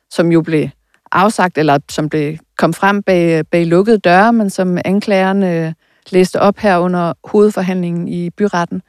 som 0.10 0.32
jo 0.32 0.42
blev 0.42 0.70
afsagt, 1.12 1.58
eller 1.58 1.80
som 1.90 2.10
blev 2.10 2.38
kom 2.58 2.74
frem 2.74 3.04
bag, 3.04 3.48
bag 3.48 3.66
lukkede 3.66 3.98
døre, 3.98 4.34
men 4.34 4.50
som 4.50 4.78
anklageren 4.86 5.44
øh, 5.44 5.74
læste 6.10 6.40
op 6.40 6.58
her 6.58 6.78
under 6.78 7.14
hovedforhandlingen 7.24 8.08
i 8.08 8.30
byretten. 8.30 8.82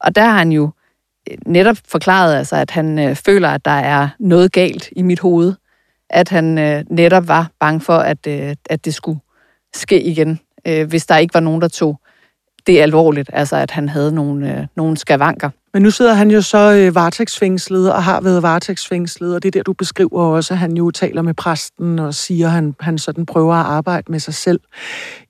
Og 0.00 0.14
der 0.14 0.22
har 0.22 0.38
han 0.38 0.52
jo 0.52 0.70
øh, 1.30 1.36
netop 1.46 1.76
forklaret, 1.88 2.36
altså, 2.36 2.56
at 2.56 2.70
han 2.70 2.98
øh, 2.98 3.16
føler, 3.16 3.48
at 3.48 3.64
der 3.64 3.70
er 3.70 4.08
noget 4.18 4.52
galt 4.52 4.88
i 4.92 5.02
mit 5.02 5.20
hoved. 5.20 5.54
At 6.10 6.28
han 6.28 6.58
øh, 6.58 6.84
netop 6.90 7.28
var 7.28 7.50
bange 7.60 7.80
for, 7.80 7.98
at, 7.98 8.26
øh, 8.26 8.56
at 8.70 8.84
det 8.84 8.94
skulle 8.94 9.20
ske 9.74 10.02
igen, 10.02 10.40
øh, 10.66 10.88
hvis 10.88 11.06
der 11.06 11.16
ikke 11.16 11.34
var 11.34 11.40
nogen, 11.40 11.60
der 11.60 11.68
tog 11.68 12.00
det 12.68 12.80
alvorligt. 12.80 13.30
Altså, 13.32 13.56
at 13.56 13.70
han 13.70 13.88
havde 13.88 14.14
nogle, 14.14 14.58
øh, 14.58 14.66
nogle 14.76 14.96
skavanker. 14.96 15.50
Men 15.74 15.82
nu 15.82 15.90
sidder 15.90 16.14
han 16.14 16.30
jo 16.30 16.42
så 16.42 16.72
øh, 16.72 16.94
varetægtsfængslet 16.94 17.92
og 17.92 18.04
har 18.04 18.20
været 18.20 18.42
varetægtsfængslet, 18.42 19.34
og 19.34 19.42
det 19.42 19.48
er 19.48 19.52
der, 19.52 19.62
du 19.62 19.72
beskriver 19.72 20.22
også, 20.22 20.54
at 20.54 20.58
han 20.58 20.76
jo 20.76 20.90
taler 20.90 21.22
med 21.22 21.34
præsten 21.34 21.98
og 21.98 22.14
siger, 22.14 22.46
at 22.46 22.52
han, 22.52 22.74
han 22.80 22.98
sådan 22.98 23.26
prøver 23.26 23.54
at 23.54 23.66
arbejde 23.66 24.12
med 24.12 24.20
sig 24.20 24.34
selv. 24.34 24.60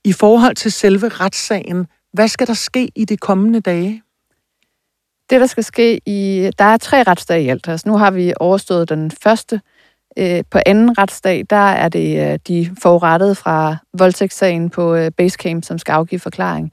I 0.05 0.13
forhold 0.13 0.55
til 0.55 0.73
selve 0.73 1.09
retssagen, 1.09 1.87
hvad 2.13 2.29
skal 2.29 2.47
der 2.47 2.55
ske 2.55 2.89
i 2.95 3.05
de 3.05 3.17
kommende 3.17 3.61
dage? 3.61 4.03
Det, 5.31 5.41
der 5.41 5.47
skal 5.47 5.65
ske 5.65 6.01
i... 6.07 6.51
Der 6.59 6.65
er 6.65 6.77
tre 6.77 7.03
retsdage 7.03 7.43
i 7.43 7.49
alt. 7.49 7.69
Altså, 7.69 7.89
nu 7.89 7.97
har 7.97 8.11
vi 8.11 8.33
overstået 8.41 8.89
den 8.89 9.11
første. 9.23 9.61
Øh, 10.19 10.45
på 10.51 10.59
anden 10.67 10.99
retsdag, 10.99 11.45
der 11.51 11.57
er 11.57 11.89
det 11.89 12.33
øh, 12.33 12.39
de 12.49 12.71
forurettede 12.83 13.35
fra 13.35 13.77
voldtægtssagen 13.99 14.71
på 14.71 14.95
øh, 14.95 15.11
Basecamp, 15.17 15.65
som 15.65 15.79
skal 15.79 15.93
afgive 15.93 16.19
forklaring. 16.19 16.73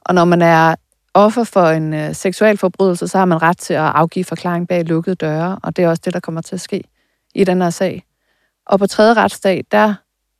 Og 0.00 0.14
når 0.14 0.24
man 0.24 0.42
er 0.42 0.74
offer 1.14 1.44
for 1.44 1.66
en 1.66 1.94
øh, 1.94 2.14
seksuel 2.14 2.56
forbrydelse, 2.56 3.08
så 3.08 3.18
har 3.18 3.24
man 3.24 3.42
ret 3.42 3.58
til 3.58 3.74
at 3.74 3.80
afgive 3.94 4.24
forklaring 4.24 4.68
bag 4.68 4.84
lukkede 4.84 5.16
døre, 5.16 5.58
og 5.62 5.76
det 5.76 5.84
er 5.84 5.88
også 5.88 6.02
det, 6.04 6.14
der 6.14 6.20
kommer 6.20 6.40
til 6.40 6.54
at 6.54 6.60
ske 6.60 6.82
i 7.34 7.44
den 7.44 7.62
her 7.62 7.70
sag. 7.70 8.04
Og 8.66 8.78
på 8.78 8.86
tredje 8.86 9.14
retsdag, 9.14 9.64
der 9.72 9.94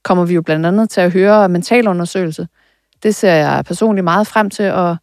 kommer 0.04 0.24
vi 0.24 0.34
jo 0.34 0.42
blandt 0.42 0.66
andet 0.66 0.90
til 0.90 1.00
at 1.00 1.12
høre 1.12 1.48
mentalundersøgelse. 1.48 2.48
Det 3.02 3.14
ser 3.14 3.32
jeg 3.32 3.64
personligt 3.64 4.04
meget 4.04 4.26
frem 4.26 4.50
til 4.50 4.62
at 4.62 4.96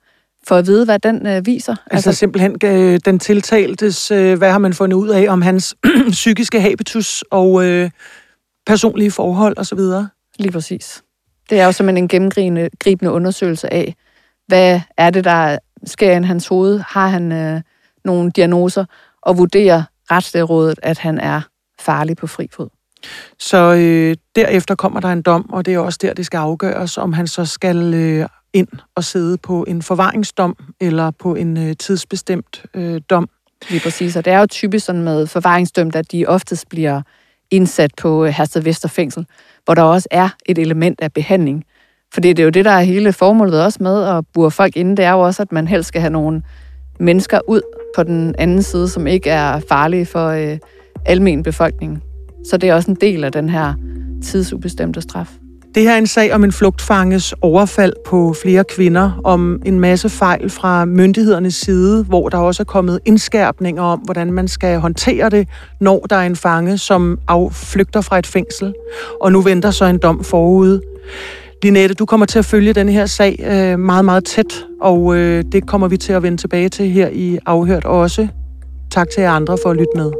få 0.47 0.55
at 0.55 0.67
vide, 0.67 0.85
hvad 0.85 0.99
den 0.99 1.27
øh, 1.27 1.45
viser. 1.45 1.71
Altså, 1.71 2.09
altså 2.09 2.19
simpelthen 2.19 2.57
øh, 2.63 2.99
den 3.05 3.19
tiltaltes, 3.19 4.11
øh, 4.11 4.37
hvad 4.37 4.51
har 4.51 4.57
man 4.57 4.73
fundet 4.73 4.97
ud 4.97 5.09
af 5.09 5.25
om 5.29 5.41
hans 5.41 5.75
psykiske 6.09 6.61
habitus 6.61 7.23
og 7.31 7.65
øh, 7.65 7.89
personlige 8.65 9.11
forhold 9.11 9.57
osv.? 9.57 9.79
Lige 10.39 10.51
præcis. 10.51 11.03
Det 11.49 11.59
er 11.59 11.65
jo 11.65 11.71
simpelthen 11.71 12.03
en 12.03 12.07
gennemgribende 12.07 13.11
undersøgelse 13.11 13.73
af, 13.73 13.95
hvad 14.47 14.81
er 14.97 15.09
det, 15.09 15.23
der 15.23 15.57
sker 15.85 16.19
i 16.19 16.23
hans 16.23 16.47
hoved? 16.47 16.79
Har 16.87 17.07
han 17.07 17.31
øh, 17.31 17.61
nogle 18.05 18.31
diagnoser? 18.31 18.85
Og 19.21 19.37
vurderer 19.37 19.83
retslægerådet, 20.11 20.79
at 20.83 20.97
han 20.97 21.19
er 21.19 21.41
farlig 21.79 22.17
på 22.17 22.27
fri 22.27 22.47
fod. 22.53 22.69
Så 23.39 23.73
øh, 23.73 24.15
derefter 24.35 24.75
kommer 24.75 24.99
der 24.99 25.07
en 25.07 25.21
dom, 25.21 25.49
og 25.49 25.65
det 25.65 25.73
er 25.73 25.79
også 25.79 25.99
der, 26.01 26.13
det 26.13 26.25
skal 26.25 26.37
afgøres, 26.37 26.97
om 26.97 27.13
han 27.13 27.27
så 27.27 27.45
skal 27.45 27.93
øh, 27.93 28.27
ind 28.53 28.67
og 28.95 29.03
sidde 29.03 29.37
på 29.37 29.65
en 29.67 29.81
forvaringsdom 29.81 30.57
eller 30.79 31.11
på 31.11 31.35
en 31.35 31.57
øh, 31.57 31.75
tidsbestemt 31.75 32.65
øh, 32.73 33.01
dom. 33.09 33.29
Lige 33.69 33.81
præcis, 33.81 34.15
og 34.15 34.25
det 34.25 34.33
er 34.33 34.39
jo 34.39 34.45
typisk 34.45 34.85
sådan 34.85 35.01
med 35.01 35.27
forvaringsdømte, 35.27 35.99
at 35.99 36.11
de 36.11 36.25
oftest 36.25 36.69
bliver 36.69 37.01
indsat 37.51 37.91
på 38.01 38.25
Hersted 38.25 38.61
Vester 38.61 38.87
Fængsel, 38.87 39.25
hvor 39.65 39.73
der 39.73 39.81
også 39.81 40.07
er 40.11 40.29
et 40.45 40.57
element 40.57 41.01
af 41.01 41.13
behandling. 41.13 41.65
Fordi 42.13 42.29
det 42.29 42.39
er 42.39 42.43
jo 42.43 42.49
det, 42.49 42.65
der 42.65 42.71
er 42.71 42.81
hele 42.81 43.13
formålet 43.13 43.63
også 43.63 43.77
med 43.81 44.03
at 44.03 44.23
bure 44.33 44.51
folk 44.51 44.75
inde, 44.75 44.97
det 44.97 45.05
er 45.05 45.11
jo 45.11 45.19
også, 45.19 45.41
at 45.41 45.51
man 45.51 45.67
helst 45.67 45.87
skal 45.87 46.01
have 46.01 46.13
nogle 46.13 46.41
mennesker 46.99 47.39
ud 47.47 47.61
på 47.95 48.03
den 48.03 48.35
anden 48.37 48.63
side, 48.63 48.89
som 48.89 49.07
ikke 49.07 49.29
er 49.29 49.59
farlige 49.69 50.05
for 50.05 50.27
øh, 50.27 50.57
almen 51.05 51.43
befolkning. 51.43 52.03
Så 52.49 52.57
det 52.57 52.69
er 52.69 52.73
også 52.73 52.91
en 52.91 52.97
del 53.01 53.23
af 53.23 53.31
den 53.31 53.49
her 53.49 53.73
tidsubestemte 54.23 55.01
straf. 55.01 55.29
Det 55.75 55.83
her 55.83 55.91
er 55.91 55.97
en 55.97 56.07
sag 56.07 56.33
om 56.33 56.43
en 56.43 56.51
flugtfanges 56.51 57.33
overfald 57.41 57.93
på 58.05 58.35
flere 58.41 58.63
kvinder, 58.63 59.21
om 59.23 59.61
en 59.65 59.79
masse 59.79 60.09
fejl 60.09 60.49
fra 60.49 60.85
myndighedernes 60.85 61.55
side, 61.55 62.03
hvor 62.03 62.29
der 62.29 62.37
også 62.37 62.63
er 62.63 62.65
kommet 62.65 62.99
indskærpninger 63.05 63.83
om, 63.83 63.99
hvordan 63.99 64.33
man 64.33 64.47
skal 64.47 64.79
håndtere 64.79 65.29
det, 65.29 65.47
når 65.81 65.99
der 65.99 66.15
er 66.15 66.25
en 66.25 66.35
fange, 66.35 66.77
som 66.77 67.19
flygter 67.51 68.01
fra 68.01 68.19
et 68.19 68.27
fængsel. 68.27 68.73
Og 69.21 69.31
nu 69.31 69.41
venter 69.41 69.71
så 69.71 69.85
en 69.85 69.97
dom 69.97 70.23
forude. 70.23 70.81
Linette, 71.65 71.95
du 71.95 72.05
kommer 72.05 72.25
til 72.25 72.39
at 72.39 72.45
følge 72.45 72.73
den 72.73 72.89
her 72.89 73.05
sag 73.05 73.39
øh, 73.43 73.79
meget, 73.79 74.05
meget 74.05 74.25
tæt, 74.25 74.65
og 74.81 75.15
øh, 75.15 75.43
det 75.51 75.67
kommer 75.67 75.87
vi 75.87 75.97
til 75.97 76.13
at 76.13 76.23
vende 76.23 76.37
tilbage 76.37 76.69
til 76.69 76.89
her 76.89 77.09
i 77.11 77.39
Afhørt 77.45 77.85
også. 77.85 78.27
Tak 78.91 79.09
til 79.09 79.21
jer 79.21 79.31
andre 79.31 79.57
for 79.63 79.69
at 79.69 79.77
lytte 79.77 79.91
med. 79.95 80.11